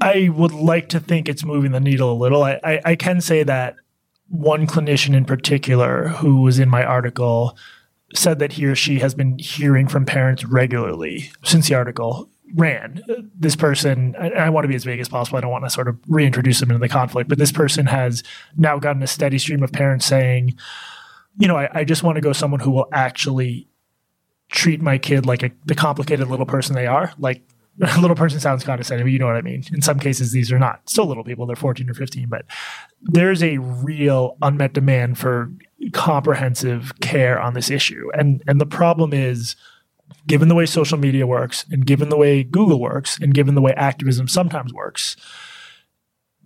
I 0.00 0.28
would 0.28 0.52
like 0.52 0.88
to 0.90 1.00
think 1.00 1.28
it's 1.28 1.44
moving 1.44 1.72
the 1.72 1.80
needle 1.80 2.12
a 2.12 2.18
little. 2.18 2.42
I, 2.42 2.58
I, 2.64 2.80
I 2.84 2.96
can 2.96 3.20
say 3.20 3.42
that 3.42 3.76
one 4.34 4.66
clinician 4.66 5.14
in 5.14 5.24
particular 5.24 6.08
who 6.08 6.42
was 6.42 6.58
in 6.58 6.68
my 6.68 6.84
article 6.84 7.56
said 8.14 8.40
that 8.40 8.52
he 8.52 8.66
or 8.66 8.74
she 8.74 8.98
has 8.98 9.14
been 9.14 9.38
hearing 9.38 9.86
from 9.86 10.04
parents 10.04 10.44
regularly 10.44 11.30
since 11.44 11.68
the 11.68 11.74
article 11.74 12.28
ran. 12.54 13.02
This 13.34 13.54
person, 13.54 14.16
I, 14.18 14.30
I, 14.30 14.50
want 14.50 14.64
to 14.64 14.68
be 14.68 14.74
as 14.74 14.84
vague 14.84 15.00
as 15.00 15.08
possible. 15.08 15.38
I 15.38 15.40
don't 15.40 15.50
want 15.50 15.64
to 15.64 15.70
sort 15.70 15.88
of 15.88 15.98
reintroduce 16.08 16.60
them 16.60 16.70
into 16.70 16.80
the 16.80 16.88
conflict, 16.88 17.28
but 17.28 17.38
this 17.38 17.52
person 17.52 17.86
has 17.86 18.22
now 18.56 18.78
gotten 18.78 19.02
a 19.02 19.06
steady 19.06 19.38
stream 19.38 19.62
of 19.62 19.72
parents 19.72 20.04
saying, 20.04 20.56
you 21.38 21.48
know, 21.48 21.56
I, 21.56 21.68
I 21.72 21.84
just 21.84 22.02
want 22.02 22.16
to 22.16 22.20
go 22.20 22.32
someone 22.32 22.60
who 22.60 22.72
will 22.72 22.88
actually 22.92 23.68
treat 24.50 24.80
my 24.80 24.98
kid 24.98 25.26
like 25.26 25.42
a, 25.42 25.50
the 25.64 25.74
complicated 25.74 26.28
little 26.28 26.46
person 26.46 26.74
they 26.74 26.86
are. 26.86 27.12
Like 27.18 27.42
little 28.00 28.16
person 28.16 28.38
sounds 28.38 28.62
condescending, 28.62 29.04
but 29.04 29.12
you 29.12 29.18
know 29.18 29.26
what 29.26 29.36
I 29.36 29.42
mean. 29.42 29.64
In 29.72 29.82
some 29.82 29.98
cases, 29.98 30.30
these 30.30 30.52
are 30.52 30.58
not 30.58 30.88
still 30.88 31.06
little 31.06 31.24
people; 31.24 31.46
they're 31.46 31.56
fourteen 31.56 31.90
or 31.90 31.94
fifteen. 31.94 32.28
But 32.28 32.44
there's 33.02 33.42
a 33.42 33.58
real 33.58 34.36
unmet 34.42 34.74
demand 34.74 35.18
for 35.18 35.50
comprehensive 35.92 36.92
care 37.00 37.40
on 37.40 37.54
this 37.54 37.70
issue, 37.70 38.10
and 38.14 38.42
and 38.46 38.60
the 38.60 38.66
problem 38.66 39.12
is, 39.12 39.56
given 40.26 40.48
the 40.48 40.54
way 40.54 40.66
social 40.66 40.98
media 40.98 41.26
works, 41.26 41.64
and 41.70 41.84
given 41.84 42.10
the 42.10 42.16
way 42.16 42.44
Google 42.44 42.80
works, 42.80 43.18
and 43.20 43.34
given 43.34 43.56
the 43.56 43.62
way 43.62 43.74
activism 43.76 44.28
sometimes 44.28 44.72
works, 44.72 45.16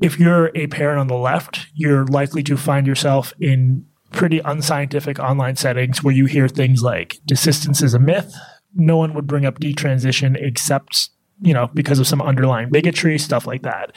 if 0.01 0.19
you're 0.19 0.51
a 0.55 0.67
parent 0.69 0.99
on 0.99 1.09
the 1.09 1.15
left, 1.15 1.67
you're 1.75 2.07
likely 2.07 2.43
to 2.45 2.57
find 2.57 2.87
yourself 2.87 3.35
in 3.39 3.85
pretty 4.13 4.39
unscientific 4.39 5.19
online 5.19 5.57
settings 5.57 6.03
where 6.03 6.15
you 6.15 6.25
hear 6.25 6.49
things 6.49 6.83
like 6.83 7.19
desistance 7.29 7.83
is 7.83 7.93
a 7.93 7.99
myth. 7.99 8.35
No 8.75 8.97
one 8.97 9.13
would 9.13 9.27
bring 9.27 9.45
up 9.45 9.61
detransition 9.61 10.37
except 10.41 11.11
you 11.41 11.55
know, 11.55 11.71
because 11.75 11.99
of 11.99 12.07
some 12.07 12.23
underlying 12.23 12.71
bigotry, 12.71 13.19
stuff 13.19 13.47
like 13.47 13.63
that. 13.63 13.93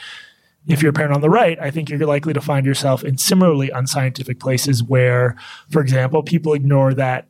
If 0.68 0.80
you're 0.80 0.90
a 0.90 0.94
parent 0.94 1.14
on 1.14 1.20
the 1.20 1.30
right, 1.30 1.58
I 1.60 1.70
think 1.70 1.90
you're 1.90 2.06
likely 2.06 2.32
to 2.32 2.40
find 2.40 2.64
yourself 2.64 3.02
in 3.02 3.18
similarly 3.18 3.70
unscientific 3.70 4.38
places 4.38 4.82
where, 4.82 5.36
for 5.70 5.82
example, 5.82 6.22
people 6.22 6.52
ignore 6.54 6.94
that 6.94 7.26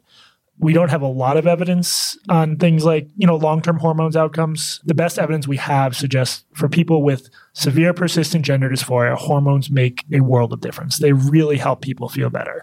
we 0.58 0.72
don't 0.72 0.90
have 0.90 1.02
a 1.02 1.08
lot 1.08 1.36
of 1.36 1.46
evidence 1.46 2.16
on 2.28 2.56
things 2.56 2.84
like, 2.84 3.08
you 3.16 3.26
know, 3.26 3.36
long-term 3.36 3.78
hormones 3.78 4.16
outcomes. 4.16 4.80
The 4.84 4.94
best 4.94 5.18
evidence 5.18 5.48
we 5.48 5.56
have 5.56 5.96
suggests 5.96 6.44
for 6.52 6.68
people 6.68 7.02
with 7.02 7.30
severe 7.52 7.92
persistent 7.94 8.44
gender 8.44 8.68
dysphoria, 8.68 9.16
hormones 9.16 9.70
make 9.70 10.04
a 10.12 10.20
world 10.20 10.52
of 10.52 10.60
difference. 10.60 10.98
They 10.98 11.12
really 11.12 11.56
help 11.56 11.80
people 11.80 12.08
feel 12.08 12.30
better. 12.30 12.62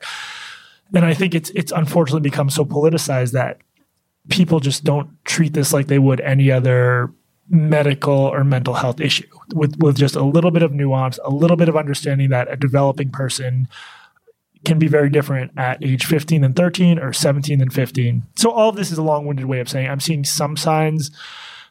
And 0.94 1.04
I 1.04 1.14
think 1.14 1.36
it's 1.36 1.50
it's 1.52 1.72
unfortunately 1.72 2.22
become 2.22 2.50
so 2.50 2.64
politicized 2.64 3.34
that 3.34 3.60
people 4.30 4.60
just 4.60 4.84
don't 4.84 5.10
treat 5.26 5.54
this 5.54 5.74
like 5.74 5.88
they 5.88 6.00
would 6.00 6.22
any 6.22 6.52
other 6.52 7.12
medical 7.50 8.14
or 8.14 8.44
mental 8.44 8.76
health 8.76 9.00
issue 9.00 9.28
with, 9.54 9.76
with 9.80 9.98
just 9.98 10.16
a 10.16 10.24
little 10.24 10.52
bit 10.52 10.64
of 10.64 10.72
nuance, 10.72 11.20
a 11.24 11.30
little 11.30 11.58
bit 11.58 11.70
of 11.70 11.76
understanding 11.76 12.30
that 12.30 12.52
a 12.52 12.56
developing 12.56 13.10
person 13.10 13.68
can 14.66 14.78
be 14.78 14.88
very 14.88 15.10
different 15.10 15.52
at 15.58 15.84
age 15.84 16.06
15 16.06 16.44
and 16.44 16.56
13 16.56 17.00
or 17.00 17.14
17 17.14 17.62
and 17.62 17.74
15. 17.74 18.24
So 18.36 18.52
all 18.52 18.70
of 18.70 18.76
this 18.76 18.92
is 18.92 18.98
a 18.98 19.04
long-winded 19.04 19.46
way 19.46 19.60
of 19.60 19.70
saying 19.70 19.90
I'm 19.90 20.00
seeing 20.00 20.24
some 20.24 20.58
signs 20.58 21.12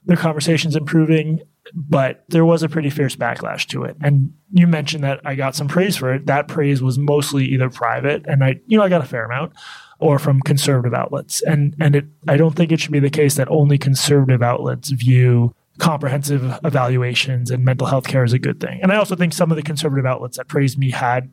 the 0.08 0.16
conversation's 0.16 0.74
improving, 0.74 1.40
but 1.74 2.24
there 2.28 2.44
was 2.44 2.62
a 2.62 2.68
pretty 2.68 2.88
fierce 2.88 3.14
backlash 3.14 3.66
to 3.66 3.84
it. 3.84 3.96
And 4.00 4.32
you 4.50 4.66
mentioned 4.66 5.04
that 5.04 5.20
I 5.24 5.34
got 5.34 5.54
some 5.54 5.68
praise 5.68 5.96
for 5.96 6.14
it. 6.14 6.26
That 6.26 6.48
praise 6.48 6.82
was 6.82 6.98
mostly 6.98 7.44
either 7.46 7.68
private 7.68 8.24
and 8.26 8.42
I 8.42 8.60
you 8.66 8.78
know 8.78 8.84
I 8.84 8.88
got 8.88 9.02
a 9.02 9.06
fair 9.06 9.24
amount 9.24 9.52
or 9.98 10.18
from 10.18 10.40
conservative 10.40 10.94
outlets. 10.94 11.42
And 11.42 11.76
and 11.78 11.94
it 11.94 12.06
I 12.26 12.36
don't 12.36 12.56
think 12.56 12.72
it 12.72 12.80
should 12.80 12.92
be 12.92 13.00
the 13.00 13.10
case 13.10 13.34
that 13.34 13.50
only 13.50 13.76
conservative 13.76 14.42
outlets 14.42 14.90
view 14.90 15.54
comprehensive 15.78 16.58
evaluations 16.64 17.50
and 17.50 17.64
mental 17.64 17.86
health 17.86 18.06
care 18.06 18.24
is 18.24 18.32
a 18.32 18.38
good 18.38 18.60
thing. 18.60 18.80
And 18.82 18.92
I 18.92 18.96
also 18.96 19.16
think 19.16 19.32
some 19.32 19.50
of 19.50 19.56
the 19.56 19.62
conservative 19.62 20.06
outlets 20.06 20.36
that 20.36 20.48
praised 20.48 20.78
me 20.78 20.90
had, 20.90 21.32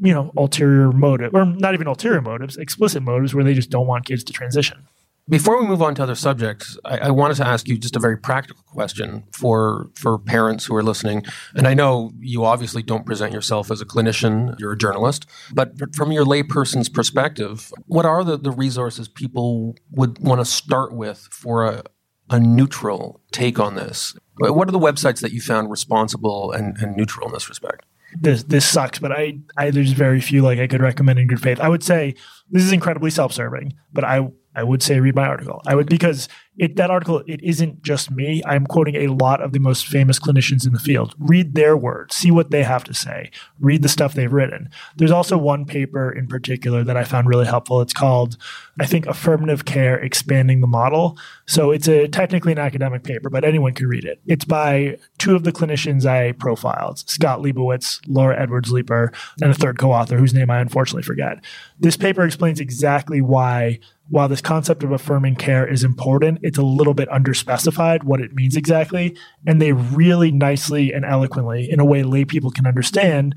you 0.00 0.12
know, 0.12 0.32
ulterior 0.36 0.92
motive 0.92 1.34
or 1.34 1.44
not 1.44 1.74
even 1.74 1.86
ulterior 1.86 2.20
motives, 2.20 2.56
explicit 2.56 3.02
motives 3.02 3.34
where 3.34 3.44
they 3.44 3.54
just 3.54 3.70
don't 3.70 3.86
want 3.86 4.06
kids 4.06 4.22
to 4.24 4.32
transition. 4.32 4.86
Before 5.28 5.60
we 5.60 5.66
move 5.66 5.82
on 5.82 5.96
to 5.96 6.04
other 6.04 6.14
subjects, 6.14 6.78
I, 6.84 6.98
I, 6.98 7.10
wanted 7.10 7.38
to 7.38 7.46
ask 7.46 7.66
you 7.66 7.76
just 7.78 7.96
a 7.96 7.98
very 7.98 8.16
practical 8.16 8.62
question 8.68 9.24
for 9.32 9.90
for 9.96 10.20
parents 10.20 10.64
who 10.64 10.76
are 10.76 10.84
listening. 10.84 11.24
And 11.56 11.66
I 11.66 11.74
know 11.74 12.12
you 12.20 12.44
obviously 12.44 12.80
don't 12.80 13.04
present 13.04 13.32
yourself 13.32 13.72
as 13.72 13.80
a 13.80 13.84
clinician; 13.84 14.56
you're 14.60 14.70
a 14.70 14.78
journalist. 14.78 15.26
But 15.52 15.72
from 15.96 16.12
your 16.12 16.24
layperson's 16.24 16.88
perspective, 16.88 17.72
what 17.86 18.06
are 18.06 18.22
the, 18.22 18.36
the 18.36 18.52
resources 18.52 19.08
people 19.08 19.74
would 19.90 20.20
want 20.20 20.40
to 20.40 20.44
start 20.44 20.92
with 20.92 21.28
for 21.32 21.64
a, 21.64 21.82
a 22.30 22.40
neutral 22.40 23.20
take 23.32 23.58
on 23.58 23.74
this. 23.74 24.16
What 24.38 24.68
are 24.68 24.72
the 24.72 24.78
websites 24.78 25.20
that 25.20 25.32
you 25.32 25.40
found 25.40 25.70
responsible 25.70 26.52
and, 26.52 26.76
and 26.78 26.96
neutral 26.96 27.26
in 27.26 27.32
this 27.32 27.48
respect? 27.48 27.84
This 28.18 28.44
this 28.44 28.64
sucks, 28.64 28.98
but 28.98 29.12
I, 29.12 29.38
I 29.56 29.70
there's 29.70 29.92
very 29.92 30.20
few 30.20 30.42
like 30.42 30.58
I 30.58 30.66
could 30.66 30.80
recommend 30.80 31.18
in 31.18 31.26
good 31.26 31.40
faith. 31.40 31.60
I 31.60 31.68
would 31.68 31.82
say 31.82 32.14
this 32.50 32.62
is 32.62 32.72
incredibly 32.72 33.10
self-serving, 33.10 33.74
but 33.92 34.04
I 34.04 34.28
I 34.56 34.64
would 34.64 34.82
say 34.82 34.98
read 35.00 35.14
my 35.14 35.26
article. 35.26 35.60
I 35.66 35.74
would 35.74 35.88
because 35.88 36.28
it, 36.58 36.76
that 36.76 36.90
article 36.90 37.22
it 37.26 37.42
isn't 37.42 37.82
just 37.82 38.10
me. 38.10 38.42
I'm 38.46 38.66
quoting 38.66 38.96
a 38.96 39.08
lot 39.08 39.42
of 39.42 39.52
the 39.52 39.58
most 39.58 39.86
famous 39.86 40.18
clinicians 40.18 40.66
in 40.66 40.72
the 40.72 40.78
field. 40.78 41.14
Read 41.18 41.54
their 41.54 41.76
words, 41.76 42.16
see 42.16 42.30
what 42.30 42.50
they 42.50 42.62
have 42.62 42.82
to 42.84 42.94
say. 42.94 43.30
Read 43.60 43.82
the 43.82 43.88
stuff 43.90 44.14
they've 44.14 44.32
written. 44.32 44.70
There's 44.96 45.10
also 45.10 45.36
one 45.36 45.66
paper 45.66 46.10
in 46.10 46.26
particular 46.26 46.82
that 46.84 46.96
I 46.96 47.04
found 47.04 47.28
really 47.28 47.44
helpful. 47.44 47.82
It's 47.82 47.92
called 47.92 48.38
I 48.80 48.86
think 48.86 49.06
affirmative 49.06 49.66
care 49.66 49.98
expanding 49.98 50.62
the 50.62 50.66
model. 50.66 51.18
So 51.46 51.70
it's 51.70 51.88
a 51.88 52.08
technically 52.08 52.52
an 52.52 52.58
academic 52.58 53.04
paper, 53.04 53.28
but 53.28 53.44
anyone 53.44 53.74
can 53.74 53.88
read 53.88 54.04
it. 54.04 54.20
It's 54.26 54.46
by 54.46 54.96
two 55.18 55.36
of 55.36 55.44
the 55.44 55.52
clinicians 55.52 56.06
I 56.06 56.32
profiled, 56.32 56.98
Scott 57.00 57.40
Leibowitz, 57.40 58.00
Laura 58.06 58.40
Edwards 58.40 58.72
Leeper, 58.72 59.12
and 59.42 59.50
a 59.50 59.54
third 59.54 59.78
co-author 59.78 60.16
whose 60.16 60.32
name 60.32 60.50
I 60.50 60.60
unfortunately 60.60 61.02
forget. 61.02 61.44
This 61.78 61.96
paper 61.98 62.24
explains 62.24 62.60
exactly 62.60 63.20
why 63.20 63.80
while 64.08 64.28
this 64.28 64.40
concept 64.40 64.82
of 64.82 64.92
affirming 64.92 65.36
care 65.36 65.66
is 65.66 65.82
important, 65.82 66.38
it's 66.42 66.58
a 66.58 66.62
little 66.62 66.94
bit 66.94 67.08
underspecified 67.08 68.04
what 68.04 68.20
it 68.20 68.34
means 68.34 68.56
exactly. 68.56 69.16
And 69.46 69.60
they 69.60 69.72
really 69.72 70.30
nicely 70.30 70.92
and 70.92 71.04
eloquently, 71.04 71.68
in 71.70 71.80
a 71.80 71.84
way 71.84 72.02
lay 72.02 72.24
people 72.24 72.50
can 72.50 72.66
understand, 72.66 73.34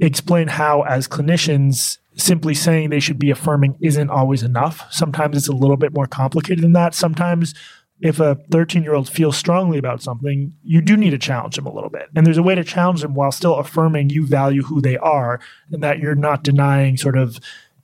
explain 0.00 0.48
how, 0.48 0.82
as 0.82 1.06
clinicians, 1.06 1.98
simply 2.16 2.54
saying 2.54 2.90
they 2.90 3.00
should 3.00 3.18
be 3.18 3.30
affirming 3.30 3.76
isn't 3.80 4.10
always 4.10 4.42
enough. 4.42 4.84
Sometimes 4.90 5.36
it's 5.36 5.48
a 5.48 5.52
little 5.52 5.76
bit 5.76 5.94
more 5.94 6.06
complicated 6.06 6.62
than 6.62 6.72
that. 6.72 6.94
Sometimes 6.94 7.54
if 8.02 8.18
a 8.18 8.34
13 8.50 8.82
year 8.82 8.94
old 8.94 9.08
feels 9.08 9.36
strongly 9.36 9.78
about 9.78 10.02
something, 10.02 10.52
you 10.64 10.82
do 10.82 10.96
need 10.96 11.10
to 11.10 11.18
challenge 11.18 11.54
them 11.56 11.66
a 11.66 11.72
little 11.72 11.88
bit. 11.88 12.08
And 12.14 12.26
there's 12.26 12.36
a 12.36 12.42
way 12.42 12.56
to 12.56 12.64
challenge 12.64 13.00
them 13.00 13.14
while 13.14 13.30
still 13.30 13.54
affirming 13.54 14.10
you 14.10 14.26
value 14.26 14.62
who 14.62 14.80
they 14.80 14.98
are 14.98 15.40
and 15.70 15.82
that 15.84 16.00
you're 16.00 16.16
not 16.16 16.42
denying 16.42 16.96
sort 16.96 17.16
of 17.16 17.38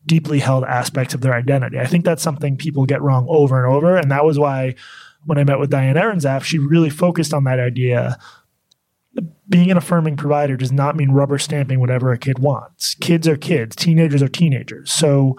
deeply 0.07 0.39
held 0.39 0.65
aspects 0.65 1.15
of 1.15 1.21
their 1.21 1.35
identity. 1.35 1.79
I 1.79 1.87
think 1.87 2.05
that's 2.05 2.23
something 2.23 2.57
people 2.57 2.87
get 2.87 3.03
wrong 3.03 3.27
over 3.29 3.65
and 3.65 3.75
over. 3.75 3.97
And 3.97 4.11
that 4.11 4.25
was 4.25 4.39
why 4.39 4.75
when 5.25 5.39
I 5.39 5.45
met 5.45 5.59
with 5.59 5.71
Diane 5.71 5.97
Ehrensaft, 5.97 6.45
she 6.45 6.59
really 6.59 6.91
focused 6.91 7.35
on 7.35 7.45
that 7.45 7.61
idea. 7.61 8.19
Being 9.49 9.71
an 9.71 9.77
affirming 9.77 10.17
provider 10.17 10.57
does 10.57 10.73
not 10.73 10.97
mean 10.97 11.11
rubber 11.11 11.39
stamping 11.39 11.81
whatever 11.81 12.13
a 12.13 12.19
kid 12.19 12.39
wants. 12.39 12.95
Kids 12.95 13.27
are 13.29 13.37
kids, 13.37 13.77
teenagers 13.77 14.23
are 14.23 14.29
teenagers. 14.29 14.93
So 14.93 15.37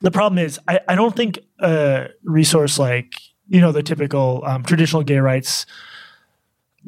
the 0.00 0.10
problem 0.10 0.38
is, 0.38 0.58
I, 0.66 0.80
I 0.88 0.94
don't 0.94 1.14
think 1.14 1.38
a 1.60 2.08
resource 2.24 2.78
like 2.78 3.14
you 3.48 3.60
know 3.60 3.72
the 3.72 3.82
typical 3.82 4.42
um, 4.44 4.62
traditional 4.64 5.02
gay 5.02 5.18
rights 5.18 5.66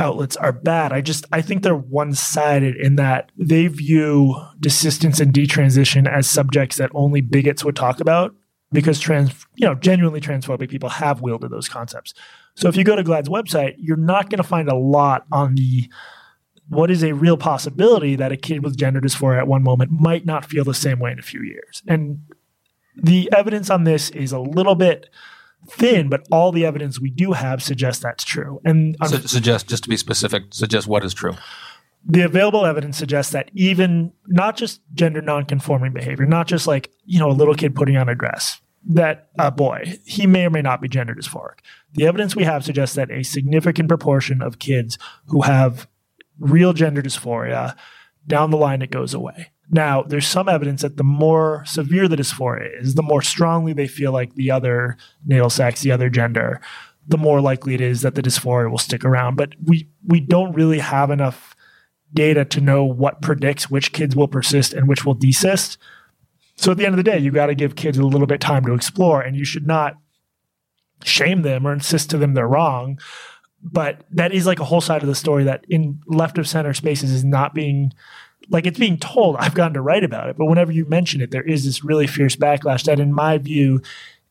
outlets 0.01 0.37
are 0.37 0.53
bad. 0.53 0.93
I 0.93 1.01
just 1.01 1.25
I 1.33 1.43
think 1.43 1.63
they're 1.63 1.75
one 1.75 2.15
sided 2.15 2.77
in 2.77 2.97
that 2.97 3.33
they 3.37 3.67
view 3.67 4.37
desistance 4.61 5.21
and 5.21 5.33
detransition 5.33 6.09
as 6.09 6.29
subjects 6.29 6.77
that 6.77 6.91
only 6.95 7.21
bigots 7.21 7.65
would 7.65 7.77
talk 7.77 8.01
about 8.01 8.35
because 8.73 9.01
trans 9.01 9.47
you 9.57 9.67
know 9.67 9.75
genuinely 9.75 10.21
transphobic 10.21 10.69
people 10.69 10.89
have 10.89 11.21
wielded 11.21 11.51
those 11.51 11.69
concepts. 11.69 12.15
So 12.55 12.69
if 12.69 12.77
you 12.77 12.85
go 12.85 12.97
to 12.97 13.05
GLAAD's 13.05 13.29
website, 13.29 13.75
you're 13.79 13.97
not 13.97 14.31
going 14.31 14.39
to 14.39 14.49
find 14.49 14.69
a 14.69 14.77
lot 14.77 15.27
on 15.31 15.55
the 15.55 15.91
what 16.69 16.91
is 16.91 17.03
a 17.03 17.15
real 17.15 17.37
possibility 17.37 18.15
that 18.17 18.33
a 18.33 18.37
kid 18.37 18.63
with 18.63 18.77
gender 18.77 19.01
dysphoria 19.01 19.39
at 19.39 19.49
one 19.49 19.63
moment 19.63 19.91
might 19.91 20.27
not 20.27 20.45
feel 20.45 20.65
the 20.65 20.75
same 20.75 20.99
way 20.99 21.11
in 21.11 21.19
a 21.19 21.23
few 21.23 21.43
years. 21.43 21.83
And 21.87 22.21
the 22.95 23.31
evidence 23.35 23.71
on 23.71 23.85
this 23.85 24.11
is 24.11 24.33
a 24.33 24.39
little 24.39 24.75
bit 24.75 25.09
thin, 25.69 26.09
but 26.09 26.27
all 26.31 26.53
the 26.53 26.65
evidence 26.65 27.01
we 27.01 27.11
do 27.11 27.33
have 27.33 27.63
suggests 27.63 28.03
that's 28.03 28.25
true. 28.25 28.61
And 28.65 28.97
so, 29.07 29.19
suggest, 29.19 29.69
just 29.69 29.83
to 29.85 29.89
be 29.89 29.97
specific, 29.97 30.45
suggest 30.51 30.87
what 30.87 31.05
is 31.05 31.15
true. 31.15 31.35
The 32.05 32.23
available 32.23 32.65
evidence 32.65 32.97
suggests 32.97 33.33
that 33.33 33.51
even 33.55 34.13
not 34.27 34.57
just 34.57 34.81
gender 34.95 35.21
nonconforming 35.21 35.93
behavior, 35.93 36.27
not 36.27 36.47
just 36.47 36.67
like 36.67 36.91
you 37.05 37.19
know 37.19 37.31
a 37.31 37.33
little 37.33 37.55
kid 37.55 37.75
putting 37.75 37.97
on 37.97 38.09
a 38.09 38.15
dress, 38.15 38.61
that 38.87 39.29
a 39.39 39.51
boy 39.51 39.99
he 40.05 40.27
may 40.27 40.47
or 40.47 40.51
may 40.51 40.63
not 40.63 40.81
be 40.81 40.89
gender 40.89 41.15
dysphoric. 41.15 41.59
The 41.95 42.07
evidence 42.07 42.37
we 42.37 42.45
have 42.45 42.65
suggests 42.65 42.97
that 42.97 43.11
a 43.11 43.23
significant 43.23 43.89
proportion 43.89 44.43
of 44.43 44.59
kids 44.59 44.99
who 45.27 45.43
have 45.43 45.89
real 46.39 46.73
gender 46.73 47.03
dysphoria 47.03 47.77
down 48.27 48.51
the 48.51 48.57
line 48.57 48.83
it 48.83 48.91
goes 48.91 49.15
away. 49.15 49.51
Now, 49.71 50.03
there's 50.03 50.27
some 50.27 50.49
evidence 50.49 50.83
that 50.83 50.97
the 50.97 51.05
more 51.05 51.63
severe 51.67 52.09
the 52.09 52.17
dysphoria 52.17 52.81
is, 52.81 52.95
the 52.95 53.03
more 53.03 53.21
strongly 53.21 53.73
they 53.73 53.87
feel 53.87 54.13
like 54.13 54.35
the 54.35 54.51
other 54.51 54.97
natal 55.27 55.51
sex, 55.51 55.83
the 55.83 55.93
other 55.93 56.09
gender, 56.09 56.61
the 57.07 57.19
more 57.19 57.41
likely 57.41 57.75
it 57.75 57.81
is 57.81 58.01
that 58.03 58.15
the 58.15 58.23
dysphoria 58.23 58.71
will 58.71 58.79
stick 58.79 59.05
around. 59.05 59.37
But 59.37 59.55
we 59.63 59.89
we 60.07 60.21
don't 60.21 60.55
really 60.55 60.79
have 60.79 61.11
enough 61.11 61.55
data 62.15 62.45
to 62.47 62.61
know 62.61 62.85
what 62.85 63.21
predicts 63.21 63.71
which 63.71 63.93
kids 63.93 64.17
will 64.17 64.29
persist 64.29 64.73
and 64.73 64.89
which 64.89 65.05
will 65.05 65.15
desist. 65.15 65.77
So 66.57 66.71
at 66.71 66.77
the 66.77 66.87
end 66.87 66.95
of 66.95 66.97
the 66.97 67.09
day, 67.11 67.19
you 67.19 67.31
got 67.31 67.47
to 67.47 67.55
give 67.55 67.77
kids 67.77 67.99
a 67.99 68.03
little 68.03 68.27
bit 68.27 68.41
time 68.41 68.65
to 68.65 68.75
explore, 68.75 69.21
and 69.21 69.37
you 69.37 69.45
should 69.45 69.67
not 69.67 69.97
shame 71.05 71.43
them 71.43 71.67
or 71.67 71.73
insist 71.73 72.11
to 72.11 72.19
them 72.19 72.35
they're 72.35 72.49
wrong. 72.49 72.99
But 73.63 74.05
that 74.13 74.33
is 74.33 74.47
like 74.47 74.61
a 74.61 74.65
whole 74.65 74.81
side 74.81 75.03
of 75.03 75.09
the 75.09 75.15
story 75.15 75.45
that 75.45 75.65
in 75.69 76.01
left 76.07 76.39
of 76.39 76.49
center 76.49 76.75
spaces 76.75 77.11
is 77.11 77.25
not 77.25 77.55
being 77.55 77.93
like 78.51 78.67
it's 78.67 78.79
being 78.79 78.99
told 78.99 79.37
I've 79.37 79.55
gotten 79.55 79.75
to 79.75 79.81
write 79.81 80.05
about 80.05 80.29
it, 80.29 80.37
but 80.37 80.47
whenever 80.47 80.73
you 80.73 80.85
mention 80.87 81.21
it, 81.21 81.31
there 81.31 81.43
is 81.43 81.65
this 81.65 81.85
really 81.85 82.07
fierce 82.07 82.37
backlash 82.37 82.85
that, 82.85 83.01
in 83.01 83.13
my 83.13 83.39
view, 83.39 83.83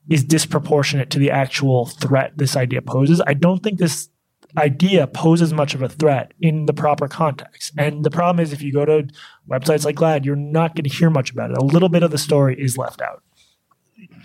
is 0.09 0.23
disproportionate 0.23 1.09
to 1.11 1.19
the 1.19 1.31
actual 1.31 1.85
threat 1.85 2.33
this 2.37 2.55
idea 2.55 2.81
poses. 2.81 3.21
I 3.27 3.33
don't 3.33 3.61
think 3.61 3.79
this 3.79 4.09
idea 4.55 5.05
poses 5.07 5.53
much 5.53 5.75
of 5.75 5.81
a 5.81 5.89
threat 5.89 6.33
in 6.41 6.65
the 6.65 6.73
proper 6.73 7.07
context. 7.07 7.73
And 7.77 8.03
the 8.03 8.09
problem 8.09 8.41
is, 8.43 8.53
if 8.53 8.61
you 8.61 8.71
go 8.71 8.85
to 8.85 9.07
websites 9.49 9.85
like 9.85 9.97
GLAAD, 9.97 10.25
you're 10.25 10.35
not 10.35 10.75
going 10.75 10.85
to 10.85 10.89
hear 10.89 11.09
much 11.09 11.31
about 11.31 11.51
it. 11.51 11.57
A 11.57 11.63
little 11.63 11.89
bit 11.89 12.03
of 12.03 12.11
the 12.11 12.17
story 12.17 12.55
is 12.59 12.77
left 12.77 13.01
out. 13.01 13.23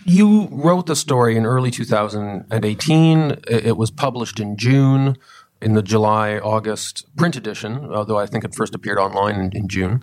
You 0.05 0.48
wrote 0.50 0.87
the 0.87 0.96
story 0.96 1.37
in 1.37 1.46
early 1.46 1.70
2018. 1.70 3.37
It 3.48 3.76
was 3.76 3.90
published 3.90 4.40
in 4.40 4.57
June 4.57 5.16
in 5.62 5.75
the 5.75 5.83
July 5.83 6.38
August 6.38 7.07
print 7.16 7.37
edition, 7.37 7.92
although 7.92 8.18
I 8.18 8.27
think 8.27 8.44
it 8.44 8.55
first 8.55 8.75
appeared 8.75 8.98
online 8.98 9.37
in, 9.37 9.53
in 9.53 9.68
June. 9.68 10.03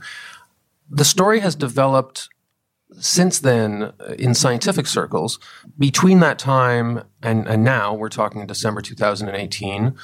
The 0.90 1.06
story 1.06 1.42
has 1.42 1.56
developed 1.56 2.30
since 2.98 3.40
then 3.40 3.84
uh, 4.00 4.14
in 4.18 4.34
scientific 4.34 4.88
circles. 4.88 5.40
Between 5.78 6.20
that 6.22 6.40
time 6.40 7.04
and, 7.22 7.48
and 7.48 7.64
now, 7.64 7.94
we're 7.94 8.10
talking 8.10 8.46
December 8.48 8.82
2018, 8.82 9.96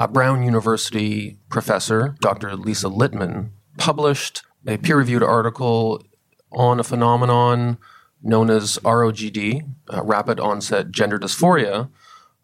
a 0.00 0.08
Brown 0.08 0.42
University 0.42 1.38
professor, 1.48 2.16
Dr. 2.20 2.56
Lisa 2.56 2.88
Littman, 2.88 3.50
published 3.78 4.42
a 4.66 4.76
peer 4.78 4.98
reviewed 4.98 5.22
article 5.22 6.02
on 6.50 6.80
a 6.80 6.84
phenomenon 6.84 7.78
known 8.22 8.50
as 8.50 8.78
ROGD, 8.78 9.68
uh, 9.92 10.02
rapid 10.02 10.40
onset 10.40 10.90
gender 10.90 11.18
dysphoria, 11.18 11.90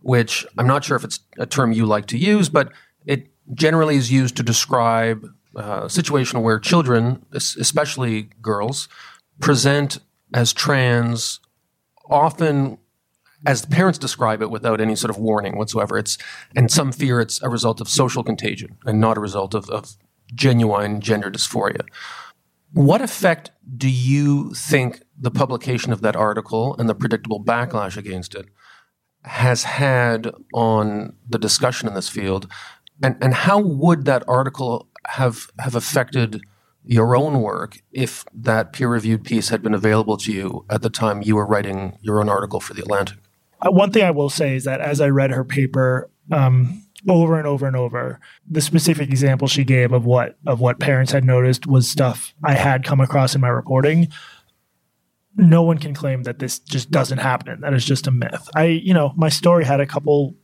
which 0.01 0.47
I'm 0.59 0.67
not 0.67 0.85
sure 0.85 0.97
if 0.97 1.05
it's 1.05 1.21
a 1.39 1.47
term 1.47 1.73
you 1.73 1.87
like 1.87 2.07
to 2.07 2.19
use, 2.19 2.49
but 2.49 2.73
it 3.07 3.29
generally 3.55 3.97
is 3.97 4.11
used 4.11 4.37
to 4.37 4.43
describe 4.43 5.27
uh, 5.57 5.83
a 5.85 5.91
situation 5.91 6.43
where 6.43 6.59
children, 6.59 7.25
especially 7.33 8.31
girls, 8.41 8.89
present 9.41 9.99
as 10.33 10.53
trans 10.53 11.41
often 12.09 12.79
as 13.47 13.63
the 13.63 13.69
parents 13.69 13.99
describe 13.99 14.43
it 14.43 14.51
without 14.51 14.81
any 14.81 14.95
sort 14.95 15.11
of 15.11 15.17
warning 15.17 15.57
whatsoever. 15.57 15.97
It's 15.97 16.19
and 16.55 16.71
some 16.71 16.93
fear 16.93 17.21
it's 17.21 17.43
a 17.43 17.49
result 17.49 17.81
of 17.81 17.89
social 17.89 18.23
contagion 18.23 18.77
and 18.85 19.01
not 19.01 19.17
a 19.17 19.21
result 19.21 19.55
of, 19.55 19.69
of 19.71 19.97
genuine 20.35 21.01
gender 21.01 21.31
dysphoria. 21.31 21.83
What 22.73 23.01
effect 23.01 23.51
do 23.77 23.89
you 23.89 24.55
think 24.55 25.03
the 25.19 25.31
publication 25.31 25.93
of 25.93 26.03
that 26.03 26.15
article 26.15 26.77
and 26.79 26.89
the 26.89 26.95
predictable 26.95 27.43
backlash 27.43 27.97
against 27.97 28.35
it 28.35 28.47
has 29.25 29.65
had 29.65 30.31
on 30.55 31.15
the 31.29 31.39
discussion 31.39 31.89
in 31.89 31.95
this 31.95 32.09
field, 32.09 32.51
and 33.03 33.17
and 33.21 33.35
how 33.35 33.59
would 33.59 34.05
that 34.05 34.23
article 34.29 34.89
have 35.07 35.51
have 35.59 35.75
affected 35.75 36.43
your 36.85 37.15
own 37.15 37.43
work 37.43 37.79
if 37.93 38.25
that 38.33 38.73
peer 38.73 38.89
reviewed 38.89 39.25
piece 39.25 39.51
had 39.51 39.63
been 39.63 39.75
available 39.75 40.17
to 40.17 40.33
you 40.33 40.65
at 40.71 40.83
the 40.83 40.91
time 40.91 41.23
you 41.23 41.37
were 41.37 41.47
writing 41.47 41.99
your 42.01 42.21
own 42.21 42.29
article 42.29 42.61
for 42.61 42.75
the 42.75 42.83
Atlantic? 42.83 43.19
Uh, 43.61 43.71
one 43.71 43.93
thing 43.93 44.03
I 44.03 44.11
will 44.11 44.31
say 44.31 44.57
is 44.57 44.65
that 44.65 44.81
as 44.81 45.01
I 45.01 45.09
read 45.09 45.31
her 45.31 45.45
paper. 45.45 46.11
Um, 46.33 46.87
over 47.09 47.39
and 47.39 47.47
over 47.47 47.67
and 47.67 47.77
over. 47.77 48.21
The 48.47 48.61
specific 48.61 49.09
example 49.09 49.49
she 49.49 49.65
gave 49.65 49.93
of 49.93 50.05
what 50.05 50.37
of 50.47 50.61
what 50.61 50.79
parents 50.79 51.13
had 51.13 51.25
noticed 51.25 51.67
was 51.67 51.89
stuff 51.89 52.35
I 52.45 52.53
had 52.53 52.85
come 52.85 53.01
across 53.01 53.35
in 53.35 53.41
my 53.41 53.49
reporting 53.49 54.09
no 55.37 55.63
one 55.63 55.79
can 55.79 55.95
claim 55.95 56.25
that 56.25 56.39
this 56.39 56.59
just 56.59 56.91
doesn't 56.91 57.19
happen. 57.19 57.61
That 57.61 57.75
is 57.75 57.85
just 57.85 58.07
a 58.07 58.11
myth. 58.11 58.49
I, 58.55 58.65
you 58.65 58.95
know, 58.95 59.13
my 59.17 59.29
story 59.29 59.65
had 59.65 59.81
a 59.81 59.87
couple. 59.87 60.35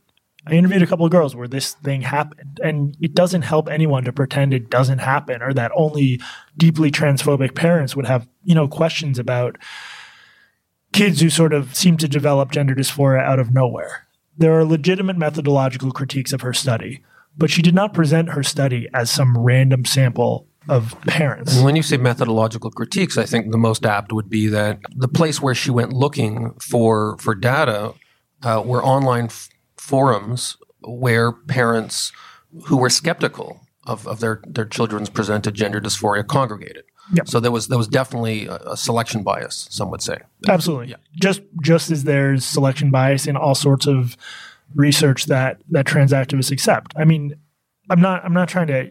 I 0.45 0.53
interviewed 0.53 0.81
a 0.81 0.87
couple 0.87 1.05
of 1.05 1.11
girls 1.11 1.35
where 1.35 1.47
this 1.47 1.73
thing 1.73 2.01
happened, 2.01 2.61
and 2.63 2.95
it 3.01 3.13
doesn't 3.13 3.41
help 3.41 3.67
anyone 3.67 4.05
to 4.05 4.13
pretend 4.13 4.53
it 4.53 4.69
doesn't 4.69 4.99
happen 4.99 5.41
or 5.41 5.53
that 5.53 5.71
only 5.75 6.21
deeply 6.55 6.89
transphobic 6.89 7.53
parents 7.53 7.97
would 7.97 8.05
have, 8.05 8.29
you 8.45 8.55
know, 8.55 8.67
questions 8.67 9.19
about 9.19 9.57
kids 10.93 11.19
who 11.19 11.29
sort 11.29 11.51
of 11.51 11.75
seem 11.75 11.97
to 11.97 12.07
develop 12.07 12.51
gender 12.51 12.73
dysphoria 12.73 13.21
out 13.21 13.39
of 13.39 13.53
nowhere. 13.53 14.07
There 14.37 14.57
are 14.57 14.63
legitimate 14.63 15.17
methodological 15.17 15.91
critiques 15.91 16.31
of 16.31 16.41
her 16.41 16.53
study, 16.53 17.03
but 17.37 17.49
she 17.49 17.61
did 17.61 17.75
not 17.75 17.93
present 17.93 18.29
her 18.29 18.43
study 18.43 18.87
as 18.93 19.11
some 19.11 19.37
random 19.37 19.83
sample 19.83 20.47
of 20.69 20.99
parents. 21.01 21.59
When 21.61 21.75
you 21.75 21.83
say 21.83 21.97
methodological 21.97 22.71
critiques, 22.71 23.17
I 23.17 23.25
think 23.25 23.51
the 23.51 23.57
most 23.57 23.85
apt 23.85 24.11
would 24.11 24.29
be 24.29 24.47
that 24.47 24.79
the 24.95 25.07
place 25.07 25.41
where 25.41 25.55
she 25.55 25.71
went 25.71 25.93
looking 25.93 26.53
for 26.59 27.17
for 27.19 27.35
data 27.35 27.93
uh, 28.43 28.61
were 28.65 28.83
online 28.83 29.25
f- 29.25 29.49
forums 29.77 30.57
where 30.81 31.31
parents 31.31 32.11
who 32.65 32.77
were 32.77 32.89
skeptical 32.89 33.61
of, 33.85 34.07
of 34.07 34.19
their, 34.19 34.41
their 34.45 34.65
children's 34.65 35.09
presented 35.09 35.53
gender 35.53 35.79
dysphoria 35.79 36.25
congregated. 36.25 36.83
Yep. 37.13 37.27
So 37.29 37.39
there 37.39 37.51
was 37.51 37.69
there 37.69 37.77
was 37.77 37.87
definitely 37.87 38.47
a, 38.47 38.55
a 38.55 38.77
selection 38.77 39.23
bias. 39.23 39.67
Some 39.71 39.89
would 39.91 40.01
say 40.01 40.17
absolutely. 40.47 40.89
Yeah. 40.89 40.97
Just 41.15 41.41
just 41.61 41.89
as 41.89 42.03
there's 42.03 42.43
selection 42.43 42.91
bias 42.91 43.27
in 43.27 43.37
all 43.37 43.55
sorts 43.55 43.87
of 43.87 44.17
research 44.75 45.27
that 45.27 45.61
that 45.69 45.85
trans 45.85 46.11
activists 46.11 46.51
accept. 46.51 46.93
I 46.97 47.05
mean, 47.05 47.35
I'm 47.89 48.01
not 48.01 48.25
I'm 48.25 48.33
not 48.33 48.49
trying 48.49 48.67
to 48.67 48.89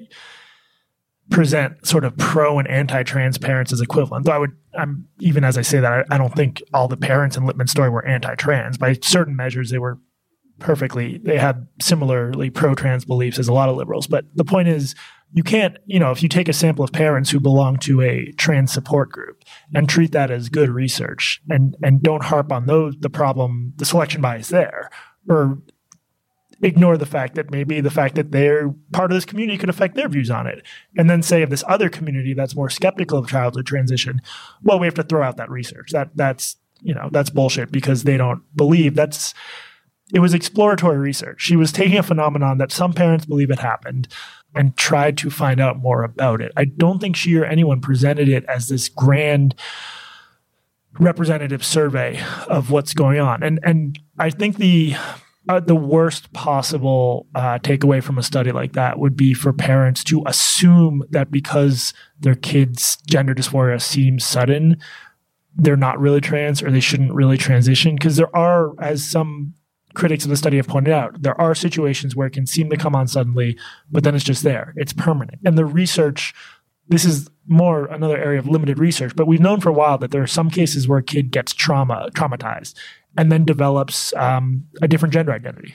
present 1.30 1.86
sort 1.86 2.04
of 2.04 2.16
pro 2.16 2.58
and 2.58 2.68
anti-trans 2.68 3.38
parents 3.38 3.72
as 3.72 3.80
equivalent. 3.80 4.26
Though 4.26 4.32
I 4.32 4.38
would, 4.38 4.56
I'm 4.78 5.08
even 5.18 5.44
as 5.44 5.58
I 5.58 5.62
say 5.62 5.80
that, 5.80 5.92
I, 5.92 6.04
I 6.14 6.18
don't 6.18 6.34
think 6.34 6.62
all 6.72 6.88
the 6.88 6.96
parents 6.96 7.36
in 7.36 7.44
Littman's 7.44 7.70
story 7.70 7.90
were 7.90 8.06
anti-trans. 8.06 8.78
By 8.78 8.94
certain 9.02 9.36
measures, 9.36 9.70
they 9.70 9.78
were 9.78 9.98
perfectly. 10.58 11.18
They 11.18 11.38
had 11.38 11.66
similarly 11.80 12.50
pro 12.50 12.74
trans 12.74 13.04
beliefs 13.04 13.38
as 13.38 13.48
a 13.48 13.52
lot 13.52 13.68
of 13.68 13.76
liberals. 13.76 14.06
But 14.06 14.24
the 14.34 14.44
point 14.44 14.68
is, 14.68 14.94
you 15.32 15.42
can't, 15.42 15.76
you 15.86 15.98
know, 15.98 16.12
if 16.12 16.22
you 16.22 16.28
take 16.28 16.48
a 16.48 16.52
sample 16.52 16.84
of 16.84 16.92
parents 16.92 17.30
who 17.30 17.40
belong 17.40 17.78
to 17.78 18.00
a 18.00 18.32
trans 18.32 18.72
support 18.72 19.10
group 19.10 19.42
and 19.74 19.88
treat 19.88 20.12
that 20.12 20.30
as 20.30 20.48
good 20.48 20.70
research 20.70 21.42
and, 21.48 21.76
and 21.82 22.02
don't 22.02 22.24
harp 22.24 22.52
on 22.52 22.66
those, 22.66 22.94
the 23.00 23.10
problem, 23.10 23.72
the 23.76 23.84
selection 23.84 24.22
bias 24.22 24.48
there, 24.48 24.88
or 25.28 25.58
ignore 26.62 26.96
the 26.96 27.06
fact 27.06 27.34
that 27.34 27.50
maybe 27.50 27.80
the 27.80 27.90
fact 27.90 28.14
that 28.14 28.32
they're 28.32 28.74
part 28.92 29.10
of 29.10 29.16
this 29.16 29.24
community 29.24 29.58
could 29.58 29.68
affect 29.68 29.94
their 29.94 30.08
views 30.08 30.30
on 30.30 30.46
it. 30.46 30.64
And 30.96 31.10
then 31.10 31.22
say 31.22 31.42
of 31.42 31.50
this 31.50 31.64
other 31.68 31.88
community 31.88 32.34
that's 32.34 32.56
more 32.56 32.70
skeptical 32.70 33.18
of 33.18 33.28
childhood 33.28 33.66
transition, 33.66 34.22
well, 34.62 34.78
we 34.78 34.86
have 34.86 34.94
to 34.94 35.02
throw 35.02 35.22
out 35.22 35.36
that 35.36 35.50
research. 35.50 35.90
That 35.90 36.10
that's 36.14 36.56
you 36.82 36.94
know, 36.94 37.08
that's 37.10 37.30
bullshit 37.30 37.72
because 37.72 38.04
they 38.04 38.16
don't 38.16 38.42
believe 38.54 38.94
that's 38.94 39.34
it 40.14 40.20
was 40.20 40.34
exploratory 40.34 40.98
research. 40.98 41.42
She 41.42 41.56
was 41.56 41.72
taking 41.72 41.98
a 41.98 42.02
phenomenon 42.02 42.58
that 42.58 42.70
some 42.70 42.92
parents 42.92 43.26
believe 43.26 43.50
it 43.50 43.58
happened 43.58 44.08
and 44.54 44.76
tried 44.76 45.18
to 45.18 45.30
find 45.30 45.60
out 45.60 45.78
more 45.78 46.04
about 46.04 46.40
it. 46.40 46.52
I 46.56 46.64
don't 46.64 47.00
think 47.00 47.16
she 47.16 47.36
or 47.36 47.44
anyone 47.44 47.80
presented 47.80 48.28
it 48.28 48.44
as 48.44 48.68
this 48.68 48.88
grand 48.88 49.54
representative 50.98 51.64
survey 51.64 52.22
of 52.48 52.70
what's 52.70 52.94
going 52.94 53.18
on. 53.18 53.42
And 53.42 53.58
and 53.62 53.98
I 54.18 54.30
think 54.30 54.56
the 54.56 54.94
uh, 55.48 55.60
the 55.60 55.76
worst 55.76 56.32
possible 56.32 57.26
uh, 57.34 57.58
takeaway 57.58 58.02
from 58.02 58.18
a 58.18 58.22
study 58.22 58.52
like 58.52 58.72
that 58.72 58.98
would 58.98 59.16
be 59.16 59.32
for 59.32 59.52
parents 59.52 60.02
to 60.04 60.22
assume 60.26 61.02
that 61.10 61.30
because 61.30 61.94
their 62.18 62.34
kids' 62.34 62.98
gender 63.06 63.34
dysphoria 63.34 63.80
seems 63.80 64.24
sudden, 64.24 64.76
they're 65.54 65.76
not 65.76 66.00
really 66.00 66.20
trans 66.20 66.62
or 66.62 66.70
they 66.70 66.80
shouldn't 66.80 67.14
really 67.14 67.38
transition. 67.38 67.94
Because 67.94 68.16
there 68.16 68.34
are, 68.36 68.72
as 68.80 69.04
some 69.04 69.54
critics 69.94 70.24
of 70.24 70.30
the 70.30 70.36
study 70.36 70.56
have 70.56 70.68
pointed 70.68 70.92
out, 70.92 71.22
there 71.22 71.40
are 71.40 71.54
situations 71.54 72.14
where 72.14 72.26
it 72.26 72.32
can 72.32 72.46
seem 72.46 72.68
to 72.70 72.76
come 72.76 72.94
on 72.94 73.06
suddenly, 73.06 73.58
but 73.90 74.04
then 74.04 74.14
it's 74.14 74.24
just 74.24 74.42
there. 74.42 74.74
It's 74.76 74.92
permanent. 74.92 75.40
And 75.44 75.56
the 75.56 75.64
research, 75.64 76.34
this 76.88 77.04
is 77.04 77.30
more 77.46 77.86
another 77.86 78.18
area 78.18 78.38
of 78.38 78.48
limited 78.48 78.78
research, 78.78 79.14
but 79.16 79.26
we've 79.26 79.40
known 79.40 79.60
for 79.60 79.68
a 79.68 79.72
while 79.72 79.96
that 79.98 80.10
there 80.10 80.22
are 80.22 80.26
some 80.26 80.50
cases 80.50 80.88
where 80.88 80.98
a 80.98 81.02
kid 81.02 81.30
gets 81.30 81.54
trauma, 81.54 82.10
traumatized, 82.14 82.74
and 83.16 83.30
then 83.30 83.44
develops 83.44 84.14
um, 84.14 84.66
a 84.82 84.88
different 84.88 85.12
gender 85.14 85.32
identity. 85.32 85.74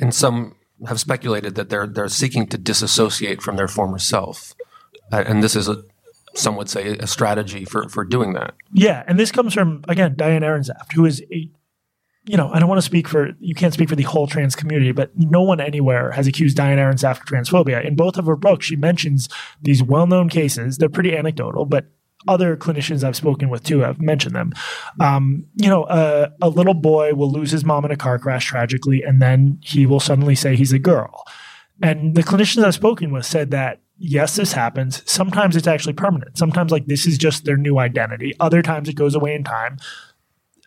And 0.00 0.14
some 0.14 0.56
have 0.86 1.00
speculated 1.00 1.54
that 1.56 1.68
they're 1.68 1.86
they're 1.86 2.08
seeking 2.08 2.46
to 2.48 2.58
disassociate 2.58 3.42
from 3.42 3.56
their 3.56 3.68
former 3.68 3.98
self, 3.98 4.54
and 5.12 5.42
this 5.42 5.54
is 5.54 5.68
a 5.68 5.82
some 6.34 6.56
would 6.56 6.70
say 6.70 6.96
a 6.96 7.06
strategy 7.06 7.64
for 7.64 7.88
for 7.88 8.04
doing 8.04 8.32
that. 8.34 8.54
Yeah, 8.72 9.02
and 9.06 9.18
this 9.18 9.30
comes 9.32 9.52
from 9.52 9.84
again 9.88 10.14
Diane 10.16 10.42
Ehrensaft, 10.42 10.92
who 10.94 11.04
is 11.04 11.22
a 11.32 11.50
you 12.26 12.36
know, 12.36 12.50
I 12.52 12.58
don't 12.58 12.68
want 12.68 12.78
to 12.78 12.86
speak 12.86 13.08
for, 13.08 13.30
you 13.40 13.54
can't 13.54 13.72
speak 13.72 13.88
for 13.88 13.96
the 13.96 14.02
whole 14.02 14.26
trans 14.26 14.54
community, 14.54 14.92
but 14.92 15.10
no 15.16 15.40
one 15.42 15.58
anywhere 15.58 16.10
has 16.12 16.26
accused 16.26 16.56
Diane 16.56 16.78
Ehrensaft 16.78 17.20
of 17.20 17.26
transphobia. 17.26 17.84
In 17.84 17.96
both 17.96 18.18
of 18.18 18.26
her 18.26 18.36
books, 18.36 18.66
she 18.66 18.76
mentions 18.76 19.28
these 19.62 19.82
well 19.82 20.06
known 20.06 20.28
cases. 20.28 20.78
They're 20.78 20.88
pretty 20.88 21.16
anecdotal, 21.16 21.64
but 21.64 21.86
other 22.28 22.56
clinicians 22.56 23.02
I've 23.02 23.16
spoken 23.16 23.48
with 23.48 23.64
too 23.64 23.80
have 23.80 24.00
mentioned 24.00 24.34
them. 24.34 24.52
Um, 25.00 25.46
you 25.56 25.68
know, 25.68 25.84
uh, 25.84 26.28
a 26.42 26.48
little 26.48 26.74
boy 26.74 27.14
will 27.14 27.30
lose 27.30 27.50
his 27.50 27.64
mom 27.64 27.84
in 27.84 27.90
a 27.90 27.96
car 27.96 28.18
crash 28.18 28.46
tragically, 28.46 29.02
and 29.02 29.22
then 29.22 29.58
he 29.62 29.86
will 29.86 30.00
suddenly 30.00 30.34
say 30.34 30.56
he's 30.56 30.72
a 30.72 30.78
girl. 30.78 31.24
And 31.82 32.14
the 32.14 32.22
clinicians 32.22 32.64
I've 32.64 32.74
spoken 32.74 33.10
with 33.10 33.24
said 33.24 33.50
that 33.52 33.80
yes, 34.00 34.36
this 34.36 34.52
happens. 34.52 35.02
Sometimes 35.10 35.56
it's 35.56 35.66
actually 35.66 35.92
permanent. 35.92 36.36
Sometimes 36.36 36.72
like 36.72 36.86
this 36.86 37.06
is 37.06 37.18
just 37.18 37.44
their 37.44 37.56
new 37.56 37.78
identity. 37.78 38.34
Other 38.40 38.62
times 38.62 38.88
it 38.88 38.96
goes 38.96 39.14
away 39.14 39.34
in 39.34 39.44
time. 39.44 39.78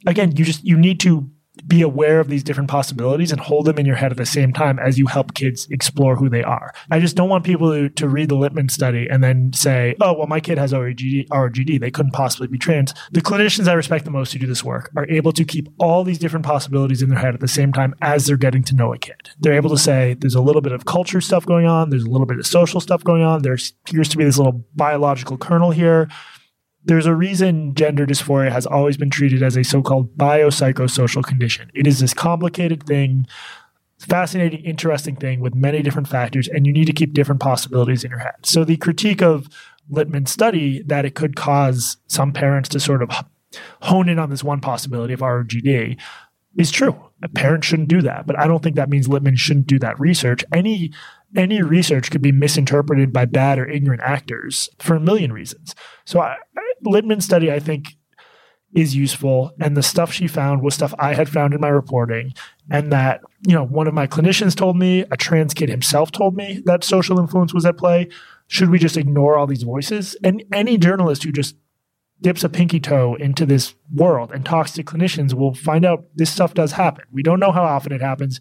Again, 0.05 0.35
you 0.35 0.45
just 0.45 0.63
you 0.63 0.77
need 0.77 0.99
to 1.01 1.29
be 1.67 1.81
aware 1.81 2.19
of 2.19 2.29
these 2.29 2.43
different 2.43 2.69
possibilities 2.69 3.31
and 3.31 3.39
hold 3.39 3.65
them 3.65 3.77
in 3.77 3.85
your 3.85 3.95
head 3.95 4.11
at 4.11 4.17
the 4.17 4.25
same 4.25 4.51
time 4.53 4.79
as 4.79 4.97
you 4.97 5.05
help 5.05 5.33
kids 5.33 5.67
explore 5.69 6.15
who 6.15 6.29
they 6.29 6.43
are. 6.43 6.73
I 6.89 6.99
just 6.99 7.15
don't 7.15 7.29
want 7.29 7.43
people 7.43 7.71
to, 7.71 7.89
to 7.89 8.09
read 8.09 8.29
the 8.29 8.35
Littman 8.35 8.71
study 8.71 9.07
and 9.07 9.23
then 9.23 9.53
say, 9.53 9.95
oh, 10.01 10.13
well, 10.13 10.27
my 10.27 10.39
kid 10.39 10.57
has 10.57 10.73
RGD, 10.73 11.27
RGD. 11.27 11.79
They 11.79 11.91
couldn't 11.91 12.11
possibly 12.11 12.47
be 12.47 12.57
trans. 12.57 12.93
The 13.11 13.21
clinicians 13.21 13.67
I 13.67 13.73
respect 13.73 14.05
the 14.05 14.11
most 14.11 14.33
who 14.33 14.39
do 14.39 14.47
this 14.47 14.63
work 14.63 14.91
are 14.95 15.07
able 15.09 15.31
to 15.33 15.45
keep 15.45 15.69
all 15.77 16.03
these 16.03 16.17
different 16.17 16.45
possibilities 16.45 17.01
in 17.01 17.09
their 17.09 17.19
head 17.19 17.35
at 17.35 17.39
the 17.39 17.47
same 17.47 17.71
time 17.71 17.93
as 18.01 18.25
they're 18.25 18.37
getting 18.37 18.63
to 18.63 18.75
know 18.75 18.93
a 18.93 18.97
kid. 18.97 19.29
They're 19.39 19.53
able 19.53 19.69
to 19.69 19.77
say, 19.77 20.15
there's 20.15 20.35
a 20.35 20.41
little 20.41 20.61
bit 20.61 20.71
of 20.71 20.85
culture 20.85 21.21
stuff 21.21 21.45
going 21.45 21.67
on. 21.67 21.91
There's 21.91 22.03
a 22.03 22.09
little 22.09 22.27
bit 22.27 22.39
of 22.39 22.47
social 22.47 22.79
stuff 22.79 23.03
going 23.03 23.21
on. 23.21 23.43
There 23.43 23.57
appears 23.85 24.09
to 24.09 24.17
be 24.17 24.23
this 24.23 24.37
little 24.37 24.65
biological 24.75 25.37
kernel 25.37 25.71
here 25.71 26.09
there's 26.85 27.05
a 27.05 27.15
reason 27.15 27.73
gender 27.75 28.05
dysphoria 28.05 28.51
has 28.51 28.65
always 28.65 28.97
been 28.97 29.09
treated 29.09 29.41
as 29.41 29.55
a 29.55 29.63
so-called 29.63 30.15
biopsychosocial 30.17 31.23
condition. 31.23 31.71
It 31.73 31.87
is 31.87 31.99
this 31.99 32.13
complicated 32.13 32.83
thing, 32.83 33.25
fascinating, 33.99 34.63
interesting 34.63 35.15
thing 35.15 35.39
with 35.39 35.55
many 35.55 35.81
different 35.81 36.07
factors, 36.07 36.47
and 36.47 36.67
you 36.67 36.73
need 36.73 36.85
to 36.85 36.93
keep 36.93 37.13
different 37.13 37.41
possibilities 37.41 38.03
in 38.03 38.11
your 38.11 38.19
head. 38.19 38.35
So 38.43 38.63
the 38.63 38.77
critique 38.77 39.21
of 39.21 39.47
Littman's 39.91 40.31
study 40.31 40.81
that 40.83 41.05
it 41.05 41.15
could 41.15 41.35
cause 41.35 41.97
some 42.07 42.33
parents 42.33 42.69
to 42.69 42.79
sort 42.79 43.01
of 43.01 43.09
hone 43.81 44.09
in 44.09 44.19
on 44.19 44.29
this 44.29 44.43
one 44.43 44.61
possibility 44.61 45.13
of 45.13 45.19
ROGD 45.19 45.99
is 46.57 46.71
true. 46.71 46.95
A 47.23 47.29
parent 47.29 47.63
shouldn't 47.63 47.87
do 47.87 48.01
that, 48.01 48.27
but 48.27 48.37
I 48.37 48.47
don't 48.47 48.61
think 48.61 48.75
that 48.75 48.89
means 48.89 49.07
Littman 49.07 49.37
shouldn't 49.37 49.67
do 49.67 49.79
that 49.79 49.99
research. 49.99 50.43
Any 50.53 50.91
any 51.35 51.61
research 51.63 52.11
could 52.11 52.21
be 52.21 52.31
misinterpreted 52.31 53.11
by 53.11 53.25
bad 53.25 53.57
or 53.57 53.67
ignorant 53.67 54.03
actors 54.03 54.69
for 54.77 54.95
a 54.95 54.99
million 54.99 55.33
reasons. 55.33 55.73
So 56.05 56.19
I, 56.19 56.35
Littman's 56.85 57.25
study, 57.25 57.51
I 57.51 57.59
think, 57.59 57.95
is 58.75 58.95
useful, 58.95 59.51
and 59.59 59.77
the 59.77 59.83
stuff 59.83 60.11
she 60.11 60.27
found 60.27 60.61
was 60.61 60.73
stuff 60.73 60.93
I 60.99 61.13
had 61.13 61.29
found 61.29 61.53
in 61.53 61.61
my 61.61 61.69
reporting, 61.69 62.33
and 62.69 62.91
that 62.91 63.21
you 63.47 63.55
know 63.55 63.65
one 63.65 63.87
of 63.87 63.93
my 63.93 64.07
clinicians 64.07 64.55
told 64.55 64.77
me, 64.77 65.05
a 65.11 65.17
trans 65.17 65.53
kid 65.53 65.69
himself 65.69 66.11
told 66.11 66.35
me 66.35 66.61
that 66.65 66.83
social 66.83 67.19
influence 67.19 67.53
was 67.53 67.65
at 67.65 67.77
play. 67.77 68.09
Should 68.47 68.69
we 68.69 68.79
just 68.79 68.97
ignore 68.97 69.37
all 69.37 69.47
these 69.47 69.63
voices? 69.63 70.15
And 70.23 70.43
any 70.51 70.77
journalist 70.77 71.23
who 71.23 71.31
just 71.31 71.55
dips 72.21 72.43
a 72.43 72.49
pinky 72.49 72.79
toe 72.79 73.15
into 73.15 73.45
this 73.45 73.75
world 73.93 74.31
and 74.31 74.45
talks 74.45 74.71
to 74.71 74.83
clinicians 74.83 75.33
will 75.33 75.53
find 75.53 75.85
out 75.85 76.05
this 76.15 76.31
stuff 76.31 76.53
does 76.53 76.73
happen. 76.73 77.05
We 77.11 77.23
don't 77.23 77.39
know 77.39 77.51
how 77.51 77.63
often 77.63 77.91
it 77.91 78.01
happens 78.01 78.39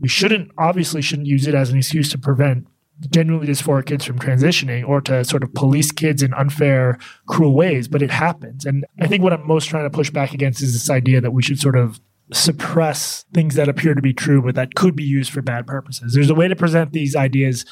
we 0.00 0.08
shouldn't 0.08 0.50
obviously 0.58 1.02
shouldn't 1.02 1.26
use 1.26 1.46
it 1.46 1.54
as 1.54 1.70
an 1.70 1.78
excuse 1.78 2.10
to 2.10 2.18
prevent 2.18 2.66
genuinely 3.10 3.46
dysphoric 3.46 3.86
kids 3.86 4.04
from 4.04 4.18
transitioning 4.18 4.86
or 4.86 5.00
to 5.00 5.24
sort 5.24 5.44
of 5.44 5.54
police 5.54 5.92
kids 5.92 6.22
in 6.22 6.34
unfair, 6.34 6.98
cruel 7.26 7.54
ways, 7.54 7.86
but 7.86 8.02
it 8.02 8.10
happens. 8.10 8.64
And 8.64 8.84
I 9.00 9.06
think 9.06 9.22
what 9.22 9.32
I'm 9.32 9.46
most 9.46 9.68
trying 9.68 9.84
to 9.84 9.90
push 9.90 10.10
back 10.10 10.34
against 10.34 10.62
is 10.62 10.72
this 10.72 10.90
idea 10.90 11.20
that 11.20 11.30
we 11.30 11.42
should 11.42 11.60
sort 11.60 11.76
of 11.76 12.00
suppress 12.32 13.24
things 13.32 13.54
that 13.54 13.68
appear 13.68 13.94
to 13.94 14.02
be 14.02 14.12
true, 14.12 14.42
but 14.42 14.56
that 14.56 14.74
could 14.74 14.96
be 14.96 15.04
used 15.04 15.30
for 15.30 15.42
bad 15.42 15.66
purposes. 15.66 16.12
There's 16.12 16.30
a 16.30 16.34
way 16.34 16.48
to 16.48 16.56
present 16.56 16.92
these 16.92 17.14
ideas 17.14 17.64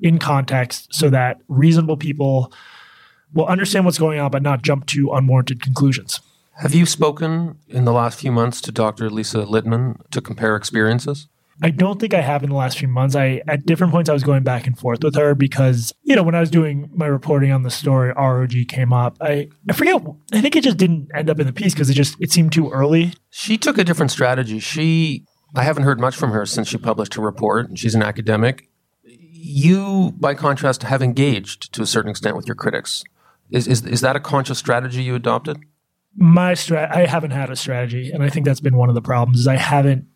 in 0.00 0.18
context 0.18 0.92
so 0.92 1.08
that 1.10 1.38
reasonable 1.46 1.96
people 1.96 2.52
will 3.34 3.46
understand 3.46 3.84
what's 3.84 3.98
going 3.98 4.18
on, 4.18 4.30
but 4.30 4.42
not 4.42 4.62
jump 4.62 4.86
to 4.86 5.12
unwarranted 5.12 5.60
conclusions. 5.62 6.20
Have 6.56 6.74
you 6.74 6.86
spoken 6.86 7.58
in 7.68 7.84
the 7.84 7.92
last 7.92 8.20
few 8.20 8.30
months 8.30 8.60
to 8.62 8.72
Dr. 8.72 9.10
Lisa 9.10 9.38
Littman 9.38 9.98
to 10.10 10.20
compare 10.20 10.54
experiences? 10.54 11.28
I 11.62 11.70
don't 11.70 12.00
think 12.00 12.12
I 12.12 12.20
have 12.20 12.42
in 12.42 12.50
the 12.50 12.56
last 12.56 12.78
few 12.78 12.88
months. 12.88 13.14
I 13.14 13.42
at 13.46 13.64
different 13.66 13.92
points 13.92 14.10
I 14.10 14.12
was 14.12 14.24
going 14.24 14.42
back 14.42 14.66
and 14.66 14.76
forth 14.78 15.02
with 15.02 15.14
her 15.14 15.34
because 15.34 15.92
you 16.02 16.16
know 16.16 16.22
when 16.22 16.34
I 16.34 16.40
was 16.40 16.50
doing 16.50 16.90
my 16.92 17.06
reporting 17.06 17.52
on 17.52 17.62
the 17.62 17.70
story, 17.70 18.12
ROG 18.16 18.52
came 18.68 18.92
up. 18.92 19.16
I 19.20 19.48
I 19.68 19.72
forget. 19.72 20.02
I 20.32 20.40
think 20.40 20.56
it 20.56 20.64
just 20.64 20.76
didn't 20.76 21.10
end 21.14 21.30
up 21.30 21.38
in 21.38 21.46
the 21.46 21.52
piece 21.52 21.72
because 21.74 21.88
it 21.88 21.94
just 21.94 22.16
it 22.20 22.32
seemed 22.32 22.52
too 22.52 22.70
early. 22.70 23.12
She 23.30 23.58
took 23.58 23.78
a 23.78 23.84
different 23.84 24.10
strategy. 24.10 24.58
She 24.58 25.24
I 25.54 25.62
haven't 25.62 25.84
heard 25.84 26.00
much 26.00 26.16
from 26.16 26.32
her 26.32 26.46
since 26.46 26.68
she 26.68 26.78
published 26.78 27.14
her 27.14 27.22
report. 27.22 27.78
She's 27.78 27.94
an 27.94 28.02
academic. 28.02 28.68
You, 29.04 30.14
by 30.18 30.34
contrast, 30.34 30.84
have 30.84 31.02
engaged 31.02 31.72
to 31.74 31.82
a 31.82 31.86
certain 31.86 32.10
extent 32.10 32.36
with 32.36 32.46
your 32.46 32.54
critics. 32.54 33.04
Is 33.52 33.68
is 33.68 33.84
is 33.84 34.00
that 34.00 34.16
a 34.16 34.20
conscious 34.20 34.58
strategy 34.58 35.02
you 35.02 35.14
adopted? 35.14 35.58
My 36.16 36.52
strat, 36.52 36.94
I 36.94 37.06
haven't 37.06 37.30
had 37.30 37.50
a 37.50 37.56
strategy, 37.56 38.10
and 38.10 38.22
I 38.22 38.28
think 38.28 38.44
that's 38.44 38.60
been 38.60 38.76
one 38.76 38.88
of 38.88 38.94
the 38.94 39.02
problems. 39.02 39.40
Is 39.40 39.46
I 39.46 39.56
haven't 39.56 40.06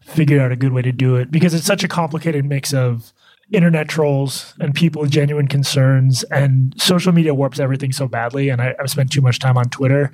figured 0.00 0.40
out 0.40 0.52
a 0.52 0.56
good 0.56 0.72
way 0.72 0.82
to 0.82 0.92
do 0.92 1.16
it 1.16 1.30
because 1.30 1.52
it's 1.52 1.66
such 1.66 1.84
a 1.84 1.88
complicated 1.88 2.44
mix 2.44 2.72
of 2.72 3.12
internet 3.52 3.88
trolls 3.88 4.54
and 4.60 4.74
people 4.74 5.02
with 5.02 5.10
genuine 5.10 5.46
concerns 5.46 6.24
and 6.24 6.74
social 6.80 7.12
media 7.12 7.34
warps 7.34 7.60
everything 7.60 7.92
so 7.92 8.08
badly 8.08 8.48
and 8.48 8.60
I, 8.60 8.74
have 8.78 8.90
spent 8.90 9.12
too 9.12 9.20
much 9.20 9.38
time 9.38 9.56
on 9.56 9.66
twitter 9.66 10.10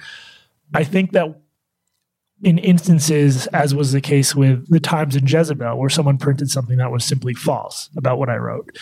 i 0.75 0.85
think 0.85 1.13
that 1.13 1.35
in 2.43 2.59
instances 2.59 3.47
as 3.49 3.75
was 3.75 3.93
the 3.93 4.03
case 4.03 4.35
with 4.35 4.69
the 4.69 4.81
times 4.81 5.17
and 5.17 5.31
jezebel 5.31 5.79
where 5.79 5.89
someone 5.89 6.19
printed 6.19 6.51
something 6.51 6.77
that 6.77 6.93
was 6.93 7.05
simply 7.05 7.33
false 7.33 7.89
about 7.97 8.19
what 8.19 8.29
i 8.29 8.37
wrote 8.37 8.77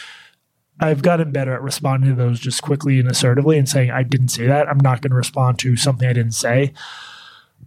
i've 0.80 1.02
gotten 1.02 1.32
better 1.32 1.54
at 1.54 1.62
responding 1.62 2.10
to 2.10 2.16
those 2.16 2.40
just 2.40 2.62
quickly 2.62 2.98
and 2.98 3.08
assertively 3.08 3.56
and 3.58 3.68
saying 3.68 3.90
i 3.90 4.02
didn't 4.02 4.28
say 4.28 4.46
that 4.46 4.68
i'm 4.68 4.80
not 4.80 5.00
going 5.00 5.10
to 5.10 5.16
respond 5.16 5.58
to 5.58 5.76
something 5.76 6.08
i 6.08 6.12
didn't 6.12 6.32
say 6.32 6.72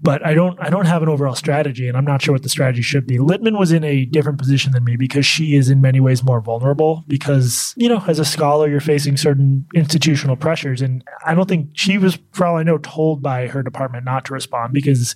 but 0.03 0.23
I 0.25 0.33
don't 0.33 0.59
I 0.59 0.69
don't 0.69 0.85
have 0.85 1.01
an 1.01 1.09
overall 1.09 1.33
strategy 1.33 1.87
and 1.87 1.95
I'm 1.95 2.03
not 2.03 2.21
sure 2.21 2.33
what 2.33 2.43
the 2.43 2.49
strategy 2.49 2.81
should 2.81 3.07
be. 3.07 3.17
Littman 3.17 3.57
was 3.57 3.71
in 3.71 3.83
a 3.83 4.05
different 4.05 4.37
position 4.37 4.73
than 4.73 4.83
me 4.83 4.97
because 4.97 5.25
she 5.25 5.55
is 5.55 5.69
in 5.69 5.81
many 5.81 6.01
ways 6.01 6.23
more 6.23 6.41
vulnerable 6.41 7.05
because, 7.07 7.73
you 7.77 7.87
know, 7.87 8.03
as 8.05 8.19
a 8.19 8.25
scholar 8.25 8.67
you're 8.67 8.81
facing 8.81 9.15
certain 9.15 9.65
institutional 9.73 10.35
pressures 10.35 10.81
and 10.81 11.03
I 11.25 11.33
don't 11.33 11.47
think 11.47 11.69
she 11.73 11.97
was 11.97 12.19
for 12.31 12.45
all 12.45 12.57
I 12.57 12.63
know 12.63 12.77
told 12.79 13.21
by 13.21 13.47
her 13.47 13.63
department 13.63 14.03
not 14.03 14.25
to 14.25 14.33
respond 14.33 14.73
because 14.73 15.15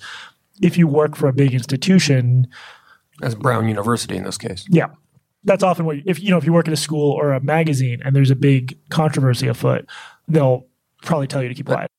if 0.62 0.78
you 0.78 0.88
work 0.88 1.16
for 1.18 1.28
a 1.28 1.34
big 1.34 1.54
institution, 1.54 2.48
As 3.22 3.36
Brown 3.36 3.68
University 3.68 4.16
in 4.16 4.24
this 4.24 4.38
case. 4.38 4.66
Yeah. 4.70 4.88
That's 5.44 5.64
often 5.64 5.86
what, 5.86 5.98
if 6.06 6.22
you 6.22 6.30
know, 6.30 6.38
if 6.38 6.46
you 6.46 6.54
work 6.54 6.68
at 6.68 6.74
a 6.74 6.78
school 6.78 7.12
or 7.12 7.34
a 7.34 7.40
magazine 7.40 8.02
and 8.04 8.16
there's 8.16 8.32
a 8.32 8.36
big 8.36 8.78
controversy 8.90 9.48
afoot, 9.48 9.88
they'll 10.28 10.66
probably 11.04 11.28
tell 11.28 11.42
you 11.42 11.50
to 11.50 11.56
keep 11.56 11.68
quiet. 11.68 11.90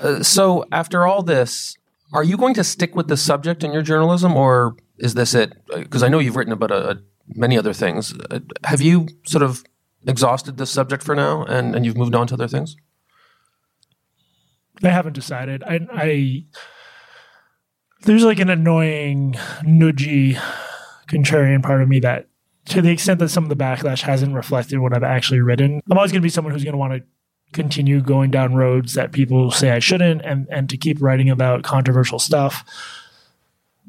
Uh, 0.00 0.22
so, 0.22 0.64
after 0.72 1.06
all 1.06 1.22
this, 1.22 1.76
are 2.12 2.24
you 2.24 2.36
going 2.36 2.54
to 2.54 2.64
stick 2.64 2.94
with 2.94 3.08
the 3.08 3.16
subject 3.16 3.62
in 3.62 3.72
your 3.72 3.82
journalism, 3.82 4.36
or 4.36 4.76
is 4.98 5.14
this 5.14 5.34
it? 5.34 5.52
Because 5.68 6.02
I 6.02 6.08
know 6.08 6.18
you've 6.18 6.36
written 6.36 6.52
about 6.52 6.70
a, 6.70 6.90
a, 6.90 6.96
many 7.28 7.56
other 7.56 7.72
things. 7.72 8.14
Uh, 8.30 8.40
have 8.64 8.80
you 8.80 9.08
sort 9.24 9.42
of 9.42 9.64
exhausted 10.06 10.56
this 10.56 10.70
subject 10.70 11.02
for 11.02 11.14
now, 11.14 11.44
and, 11.44 11.74
and 11.74 11.86
you've 11.86 11.96
moved 11.96 12.14
on 12.14 12.26
to 12.28 12.34
other 12.34 12.48
things? 12.48 12.76
I 14.82 14.88
haven't 14.88 15.14
decided. 15.14 15.62
I, 15.64 15.80
I 15.92 16.44
there's 18.02 18.24
like 18.24 18.38
an 18.38 18.50
annoying, 18.50 19.34
nudgy, 19.62 20.40
contrarian 21.08 21.62
part 21.62 21.82
of 21.82 21.88
me 21.88 22.00
that, 22.00 22.28
to 22.68 22.82
the 22.82 22.90
extent 22.90 23.20
that 23.20 23.28
some 23.28 23.44
of 23.44 23.50
the 23.50 23.56
backlash 23.56 24.02
hasn't 24.02 24.34
reflected 24.34 24.78
what 24.78 24.94
I've 24.94 25.02
actually 25.02 25.40
written, 25.40 25.82
I'm 25.90 25.98
always 25.98 26.12
going 26.12 26.20
to 26.20 26.26
be 26.26 26.30
someone 26.30 26.52
who's 26.52 26.64
going 26.64 26.72
to 26.72 26.78
want 26.78 26.94
to 26.94 27.02
continue 27.52 28.00
going 28.00 28.30
down 28.30 28.54
roads 28.54 28.94
that 28.94 29.12
people 29.12 29.50
say 29.50 29.70
I 29.70 29.78
shouldn't, 29.78 30.22
and 30.22 30.46
and 30.50 30.68
to 30.70 30.76
keep 30.76 31.00
writing 31.00 31.30
about 31.30 31.62
controversial 31.62 32.18
stuff. 32.18 32.64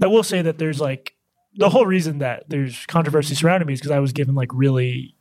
I 0.01 0.07
will 0.07 0.23
say 0.23 0.41
that 0.41 0.57
there's 0.57 0.79
like 0.79 1.15
the 1.55 1.69
whole 1.69 1.85
reason 1.85 2.19
that 2.19 2.45
there's 2.47 2.85
controversy 2.85 3.35
surrounding 3.35 3.67
me 3.67 3.73
is 3.73 3.79
because 3.79 3.91
I 3.91 3.99
was 3.99 4.13
given 4.13 4.35
like 4.35 4.53
really 4.53 5.15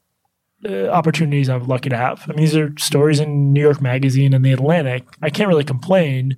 uh, 0.65 0.89
opportunities 0.89 1.49
I'm 1.49 1.67
lucky 1.67 1.89
to 1.89 1.97
have. 1.97 2.23
I 2.25 2.29
mean, 2.29 2.39
these 2.39 2.57
are 2.57 2.73
stories 2.79 3.21
in 3.21 3.53
New 3.53 3.61
York 3.61 3.81
Magazine 3.81 4.35
and 4.35 4.45
the 4.45 4.53
Atlantic. 4.53 5.05
I 5.23 5.31
can't 5.31 5.49
really 5.49 5.65
complain. 5.65 6.37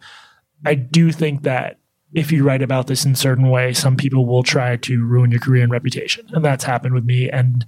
I 0.65 0.75
do 0.75 1.13
think 1.13 1.43
that 1.43 1.80
if 2.13 2.33
you 2.33 2.45
write 2.45 2.63
about 2.63 2.87
this 2.87 3.05
in 3.05 3.15
certain 3.15 3.51
way, 3.51 3.73
some 3.73 3.97
people 3.97 4.27
will 4.27 4.43
try 4.43 4.77
to 4.77 5.05
ruin 5.05 5.31
your 5.31 5.41
career 5.41 5.63
and 5.63 5.71
reputation, 5.71 6.27
and 6.33 6.45
that's 6.45 6.65
happened 6.65 6.95
with 6.95 7.05
me. 7.05 7.31
And 7.31 7.65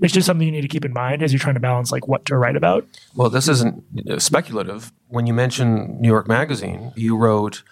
it's 0.00 0.12
just 0.12 0.26
something 0.26 0.46
you 0.46 0.52
need 0.52 0.62
to 0.62 0.68
keep 0.68 0.84
in 0.84 0.92
mind 0.92 1.22
as 1.22 1.32
you're 1.32 1.40
trying 1.40 1.54
to 1.54 1.60
balance 1.60 1.92
like 1.92 2.08
what 2.08 2.24
to 2.26 2.36
write 2.36 2.56
about. 2.56 2.86
Well, 3.14 3.30
this 3.30 3.48
isn't 3.48 3.84
speculative. 4.18 4.92
When 5.08 5.26
you 5.26 5.34
mention 5.34 6.00
New 6.00 6.08
York 6.08 6.28
Magazine, 6.28 6.92
you 6.96 7.16
wrote 7.16 7.62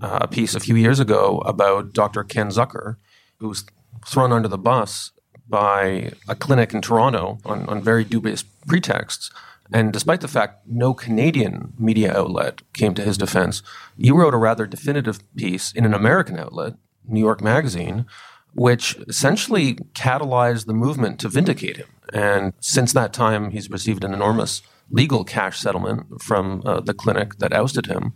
uh, 0.00 0.18
a 0.22 0.28
piece 0.28 0.54
a 0.54 0.60
few 0.60 0.76
years 0.76 1.00
ago 1.00 1.38
about 1.44 1.92
Dr. 1.92 2.24
Ken 2.24 2.48
Zucker, 2.48 2.96
who 3.38 3.48
was 3.48 3.64
thrown 4.06 4.32
under 4.32 4.48
the 4.48 4.58
bus 4.58 5.12
by 5.48 6.12
a 6.28 6.34
clinic 6.34 6.72
in 6.74 6.80
Toronto 6.80 7.38
on, 7.44 7.66
on 7.66 7.82
very 7.82 8.04
dubious 8.04 8.42
pretexts. 8.42 9.30
And 9.72 9.92
despite 9.92 10.20
the 10.20 10.28
fact 10.28 10.66
no 10.66 10.94
Canadian 10.94 11.72
media 11.78 12.16
outlet 12.16 12.62
came 12.72 12.94
to 12.94 13.02
his 13.02 13.18
defense, 13.18 13.62
you 13.96 14.14
wrote 14.14 14.34
a 14.34 14.38
rather 14.38 14.66
definitive 14.66 15.20
piece 15.36 15.72
in 15.72 15.84
an 15.84 15.94
American 15.94 16.38
outlet, 16.38 16.74
New 17.06 17.20
York 17.20 17.40
Magazine, 17.40 18.06
which 18.54 18.96
essentially 19.08 19.74
catalyzed 19.94 20.66
the 20.66 20.74
movement 20.74 21.18
to 21.20 21.28
vindicate 21.28 21.76
him. 21.76 21.88
And 22.12 22.52
since 22.60 22.92
that 22.92 23.12
time, 23.12 23.50
he's 23.50 23.70
received 23.70 24.04
an 24.04 24.14
enormous 24.14 24.62
legal 24.90 25.24
cash 25.24 25.58
settlement 25.58 26.22
from 26.22 26.62
uh, 26.64 26.80
the 26.80 26.94
clinic 26.94 27.38
that 27.38 27.52
ousted 27.52 27.86
him. 27.86 28.12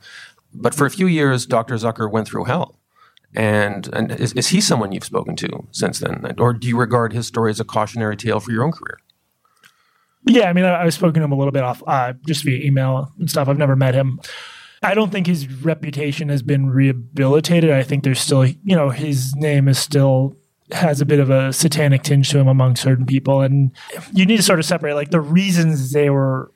But 0.55 0.75
for 0.75 0.87
a 0.87 0.91
few 0.91 1.07
years, 1.07 1.47
Dr. 1.47 1.75
Zucker 1.75 2.11
went 2.11 2.29
through 2.29 2.45
hell. 2.45 2.79
And, 3.35 3.89
and 3.93 4.13
is, 4.13 4.33
is 4.35 4.49
he 4.49 4.61
someone 4.61 4.93
you've 4.93 5.05
spoken 5.05 5.37
to 5.37 5.67
since 5.71 5.99
then? 5.99 6.35
Or 6.39 6.53
do 6.53 6.67
you 6.69 6.79
regard 6.79 7.13
his 7.13 7.27
story 7.27 7.51
as 7.51 7.61
a 7.61 7.65
cautionary 7.65 8.17
tale 8.17 8.41
for 8.41 8.53
your 8.53 8.65
own 8.65 8.73
career? 8.73 8.99
Yeah, 10.29 10.51
I 10.51 10.53
mean, 10.53 10.65
I, 10.65 10.85
have 10.85 10.95
spoken 10.95 11.21
to 11.21 11.25
him 11.25 11.33
a 11.33 11.37
little 11.37 11.53
bit 11.53 11.63
off 11.63 11.83
uh, 11.87 12.13
just 12.27 12.45
via 12.45 12.63
email 12.65 13.13
and 13.19 13.31
stuff. 13.31 13.49
I've 13.49 13.59
never 13.59 13.77
met 13.77 13.95
him. 13.95 14.21
I 14.83 14.95
don't 14.95 15.11
think 15.11 15.27
his 15.27 15.49
reputation 15.65 16.29
has 16.29 16.43
been 16.43 16.71
rehabilitated. 16.71 17.71
I 17.71 17.83
think 17.83 18.05
there's 18.05 18.21
still, 18.21 18.47
you 18.47 18.77
know, 18.77 18.91
his 18.91 19.35
name 19.37 19.69
is 19.69 19.79
still 19.79 20.37
has 20.71 21.01
a 21.01 21.07
bit 21.07 21.19
of 21.19 21.31
a 21.31 21.53
satanic 21.53 22.03
tinge 22.03 22.29
to 22.31 22.39
him 22.39 22.47
among 22.47 22.77
certain 22.77 23.07
people. 23.07 23.41
And 23.41 23.73
you 24.13 24.27
need 24.27 24.37
to 24.37 24.43
sort 24.43 24.59
of 24.59 24.67
separate 24.67 24.95
like 24.95 25.11
the 25.11 25.21
reasons 25.21 25.93
they 25.93 26.11
were 26.11 26.53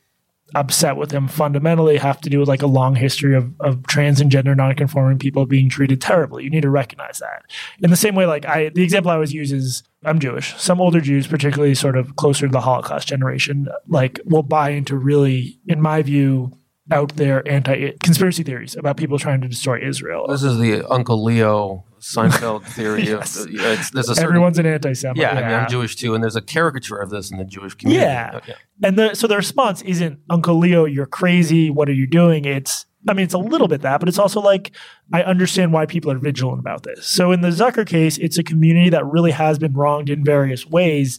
upset 0.55 0.97
with 0.97 1.11
him 1.11 1.29
fundamentally 1.29 1.97
have 1.97 2.21
to 2.21 2.29
do 2.29 2.39
with 2.39 2.49
like 2.49 2.61
a 2.61 2.67
long 2.67 2.95
history 2.95 3.35
of, 3.35 3.59
of 3.61 3.87
trans 3.87 4.21
and 4.21 4.31
gender 4.31 4.55
nonconforming 4.55 5.19
people 5.19 5.47
being 5.47 5.71
treated 5.71 6.01
terribly. 6.01 6.45
You 6.45 6.51
need 6.51 6.63
to 6.63 6.71
recognize 6.71 7.19
that. 7.19 7.45
In 7.81 7.91
the 7.91 7.97
same 7.97 8.15
way, 8.15 8.27
like 8.27 8.45
I, 8.45 8.69
the 8.69 8.83
example 8.83 9.11
I 9.11 9.15
always 9.15 9.33
use 9.33 9.51
is 9.51 9.83
I'm 10.05 10.19
Jewish. 10.19 10.57
Some 10.61 10.81
older 10.81 11.01
Jews, 11.01 11.27
particularly 11.27 11.75
sort 11.75 11.97
of 11.97 12.17
closer 12.17 12.47
to 12.47 12.53
the 12.53 12.61
Holocaust 12.61 13.09
generation, 13.09 13.69
like 13.89 14.21
will 14.25 14.43
buy 14.43 14.71
into 14.71 14.97
really, 14.97 15.59
in 15.67 15.81
my 15.81 16.03
view, 16.03 16.53
out 16.91 17.17
there 17.17 17.47
anti 17.49 17.93
conspiracy 18.03 18.43
theories 18.43 18.77
about 18.77 18.97
people 18.97 19.19
trying 19.19 19.41
to 19.41 19.49
destroy 19.49 19.81
Israel. 19.81 20.27
This 20.29 20.43
is 20.43 20.59
the 20.59 20.85
Uncle 20.91 21.23
Leo 21.23 21.85
Seinfeld 22.01 22.65
theory 22.75 23.05
yes. 23.05 23.37
of 23.37 23.49
it's, 23.51 23.91
there's 23.91 24.09
a 24.09 24.15
certain, 24.15 24.25
everyone's 24.25 24.59
an 24.59 24.67
anti-Semite. 24.67 25.17
Yeah, 25.17 25.35
yeah, 25.35 25.41
I 25.41 25.49
mean, 25.49 25.61
I'm 25.61 25.69
Jewish 25.69 25.95
too, 25.97 26.15
and 26.15 26.23
there's 26.23 26.37
a 26.37 26.43
caricature 26.43 26.99
of 26.99 27.11
this 27.11 27.31
in 27.31 27.39
the 27.39 27.45
Jewish 27.45 27.75
community. 27.75 28.05
Yeah, 28.05 28.41
yeah. 28.49 28.55
and 28.83 28.99
the, 28.99 29.15
so 29.15 29.27
the 29.27 29.37
response 29.37 29.83
isn't 29.83 30.21
Uncle 30.29 30.59
Leo, 30.59 30.85
you're 30.85 31.07
crazy. 31.07 31.71
What 31.71 31.89
are 31.89 31.95
you 31.95 32.09
doing? 32.09 32.45
It's 32.45 32.87
I 33.09 33.15
mean, 33.15 33.25
it's 33.25 33.35
a 33.35 33.39
little 33.39 33.69
bit 33.69 33.83
that, 33.83 34.01
but 34.01 34.09
it's 34.09 34.19
also 34.19 34.41
like 34.41 34.73
I 35.13 35.23
understand 35.23 35.73
why 35.73 35.87
people 35.87 36.11
are 36.13 36.19
vigilant 36.19 36.61
about 36.61 36.85
this. 36.85 37.07
So 37.07 37.33
in 37.33 37.41
the 37.41 37.49
Zucker 37.49 37.87
case, 37.87 38.19
it's 38.19 38.39
a 38.39 38.45
community 38.45 38.91
that 38.91 39.05
really 39.07 39.33
has 39.33 39.59
been 39.59 39.73
wronged 39.73 40.09
in 40.09 40.25
various 40.25 40.67
ways, 40.67 41.19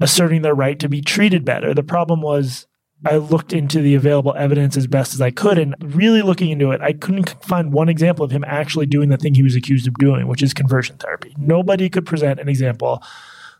asserting 0.00 0.42
their 0.42 0.54
right 0.54 0.78
to 0.78 0.88
be 0.88 1.00
treated 1.00 1.44
better. 1.44 1.72
The 1.72 1.82
problem 1.82 2.20
was 2.20 2.66
I 3.04 3.16
looked 3.16 3.52
into 3.52 3.80
the 3.80 3.94
available 3.94 4.34
evidence 4.36 4.76
as 4.76 4.86
best 4.86 5.14
as 5.14 5.20
I 5.20 5.30
could, 5.30 5.58
and 5.58 5.74
really 5.80 6.22
looking 6.22 6.50
into 6.50 6.70
it, 6.70 6.80
I 6.80 6.92
couldn't 6.92 7.42
find 7.42 7.72
one 7.72 7.88
example 7.88 8.24
of 8.24 8.30
him 8.30 8.44
actually 8.46 8.86
doing 8.86 9.08
the 9.08 9.16
thing 9.16 9.34
he 9.34 9.42
was 9.42 9.56
accused 9.56 9.88
of 9.88 9.94
doing, 9.94 10.28
which 10.28 10.42
is 10.42 10.54
conversion 10.54 10.96
therapy. 10.98 11.34
Nobody 11.36 11.88
could 11.88 12.06
present 12.06 12.38
an 12.38 12.48
example 12.48 13.02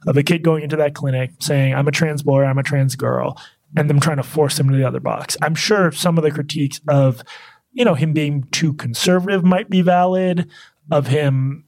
of 0.07 0.17
a 0.17 0.23
kid 0.23 0.43
going 0.43 0.63
into 0.63 0.77
that 0.77 0.95
clinic 0.95 1.33
saying, 1.41 1.75
I'm 1.75 1.89
a 1.89 1.93
trans 1.93 2.23
boy, 2.23 2.45
I'm 2.45 2.59
a 2.59 2.63
trans 2.63 2.95
girl, 2.95 3.41
and 3.77 3.89
them 3.89 4.01
trying 4.01 4.19
to 4.19 4.23
force 4.23 4.59
him 4.59 4.69
to 4.69 4.77
the 4.77 4.87
other 4.87 5.01
box. 5.01 5.37
I'm 5.43 5.55
sure 5.55 5.93
some 5.93 6.19
of 6.19 6.25
the 6.25 6.31
critiques 6.31 6.81
of, 6.89 7.23
you 7.73 7.85
know, 7.85 7.95
him 7.95 8.13
being 8.13 8.45
too 8.51 8.75
conservative 8.75 9.45
might 9.45 9.71
be 9.71 9.83
valid, 9.83 10.51
of 10.91 11.07
him 11.07 11.65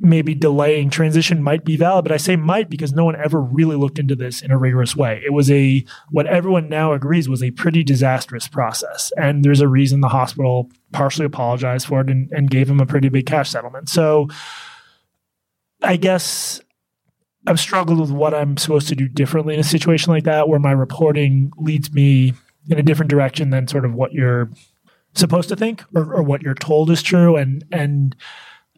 maybe 0.00 0.34
delaying 0.34 0.90
transition 0.90 1.42
might 1.42 1.64
be 1.64 1.76
valid, 1.76 2.04
but 2.04 2.12
I 2.12 2.18
say 2.18 2.36
might 2.36 2.70
because 2.70 2.92
no 2.92 3.04
one 3.04 3.16
ever 3.16 3.40
really 3.40 3.76
looked 3.76 3.98
into 3.98 4.14
this 4.14 4.42
in 4.42 4.50
a 4.50 4.58
rigorous 4.58 4.94
way. 4.94 5.20
It 5.24 5.32
was 5.32 5.50
a, 5.50 5.84
what 6.10 6.26
everyone 6.26 6.68
now 6.68 6.92
agrees 6.92 7.28
was 7.28 7.42
a 7.42 7.50
pretty 7.50 7.82
disastrous 7.82 8.46
process. 8.46 9.12
And 9.16 9.44
there's 9.44 9.60
a 9.60 9.68
reason 9.68 10.00
the 10.00 10.08
hospital 10.08 10.70
partially 10.92 11.26
apologized 11.26 11.86
for 11.86 12.00
it 12.00 12.10
and, 12.10 12.30
and 12.30 12.50
gave 12.50 12.70
him 12.70 12.80
a 12.80 12.86
pretty 12.86 13.08
big 13.08 13.26
cash 13.26 13.50
settlement. 13.50 13.88
So 13.88 14.28
I 15.82 15.96
guess 15.96 16.60
I've 17.48 17.60
struggled 17.60 17.98
with 17.98 18.10
what 18.10 18.34
I'm 18.34 18.56
supposed 18.56 18.88
to 18.88 18.94
do 18.94 19.08
differently 19.08 19.54
in 19.54 19.60
a 19.60 19.64
situation 19.64 20.12
like 20.12 20.24
that 20.24 20.48
where 20.48 20.58
my 20.58 20.72
reporting 20.72 21.50
leads 21.56 21.92
me 21.92 22.34
in 22.68 22.78
a 22.78 22.82
different 22.82 23.10
direction 23.10 23.50
than 23.50 23.66
sort 23.66 23.84
of 23.86 23.94
what 23.94 24.12
you're 24.12 24.50
supposed 25.14 25.48
to 25.48 25.56
think 25.56 25.82
or, 25.94 26.14
or 26.14 26.22
what 26.22 26.42
you're 26.42 26.54
told 26.54 26.90
is 26.90 27.02
true. 27.02 27.36
And, 27.36 27.64
and, 27.72 28.14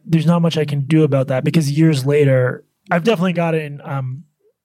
there's 0.05 0.25
not 0.25 0.41
much 0.41 0.57
I 0.57 0.65
can 0.65 0.81
do 0.81 1.03
about 1.03 1.27
that 1.27 1.43
because 1.43 1.71
years 1.71 2.05
later, 2.05 2.65
I've 2.89 3.03
definitely 3.03 3.33
gotten, 3.33 3.81
um, 3.83 4.23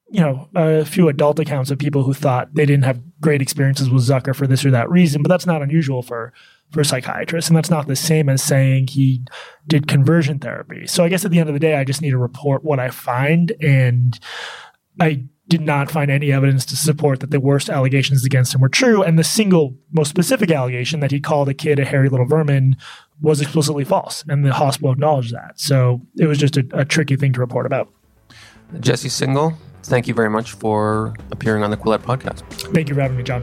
you 0.09 0.21
know, 0.21 0.49
a 0.55 0.85
few 0.85 1.09
adult 1.09 1.39
accounts 1.39 1.71
of 1.71 1.79
people 1.79 2.05
who 2.05 2.15
thought 2.15 2.55
they 2.55 2.65
didn't 2.65 2.85
have 2.85 3.01
great 3.21 3.43
experiences 3.43 3.91
with 3.91 4.09
Zucker 4.09 4.35
for 4.35 4.47
this 4.47 4.65
or 4.65 4.71
that 4.71 4.89
reason, 4.89 5.23
but 5.23 5.29
that's 5.29 5.47
not 5.47 5.63
unusual 5.63 6.03
for 6.03 6.33
for 6.71 6.85
psychiatrists, 6.85 7.49
and 7.49 7.57
that's 7.57 7.71
not 7.71 7.87
the 7.87 7.97
same 7.97 8.29
as 8.29 8.43
saying 8.43 8.89
he 8.89 9.23
did 9.67 9.89
conversion 9.89 10.39
therapy. 10.39 10.87
So 10.87 11.05
I 11.05 11.09
guess 11.09 11.25
at 11.25 11.31
the 11.31 11.39
end 11.39 11.49
of 11.49 11.55
the 11.55 11.61
day, 11.61 11.77
I 11.77 11.85
just 11.85 12.03
need 12.03 12.11
to 12.11 12.19
report 12.19 12.65
what 12.65 12.79
I 12.79 12.91
find, 12.91 13.53
and 13.61 14.19
I 15.01 15.25
did 15.49 15.61
not 15.61 15.91
find 15.91 16.11
any 16.11 16.33
evidence 16.33 16.67
to 16.67 16.77
support 16.77 17.21
that 17.21 17.31
the 17.31 17.39
worst 17.39 17.71
allegations 17.71 18.25
against 18.25 18.55
him 18.55 18.61
were 18.61 18.69
true. 18.69 19.03
And 19.03 19.19
the 19.19 19.25
single 19.25 19.77
most 19.93 20.09
specific 20.09 20.51
allegation 20.51 21.01
that 21.01 21.13
he 21.13 21.21
called 21.21 21.49
a 21.49 21.55
kid 21.55 21.79
a 21.79 21.85
hairy 21.85 22.09
little 22.09 22.27
vermin 22.27 22.77
was 23.21 23.41
explicitly 23.41 23.85
false, 23.85 24.25
and 24.29 24.45
the 24.45 24.53
hospital 24.53 24.93
acknowledged 24.93 25.33
that. 25.33 25.59
So 25.59 26.03
it 26.17 26.27
was 26.27 26.39
just 26.39 26.57
a, 26.57 26.67
a 26.73 26.85
tricky 26.85 27.17
thing 27.17 27.33
to 27.35 27.41
report 27.41 27.65
about. 27.65 27.89
Jesse 28.81 29.09
Singal, 29.09 29.57
thank 29.85 30.09
you 30.09 30.15
very 30.15 30.31
much 30.31 30.53
for 30.53 31.15
appearing 31.31 31.63
on 31.63 31.71
the 31.71 31.77
Quillette 31.77 32.03
podcast. 32.03 32.41
Thank 32.75 32.89
you 32.89 32.95
for 32.95 33.01
having 33.01 33.17
me, 33.17 33.23
John. 33.23 33.43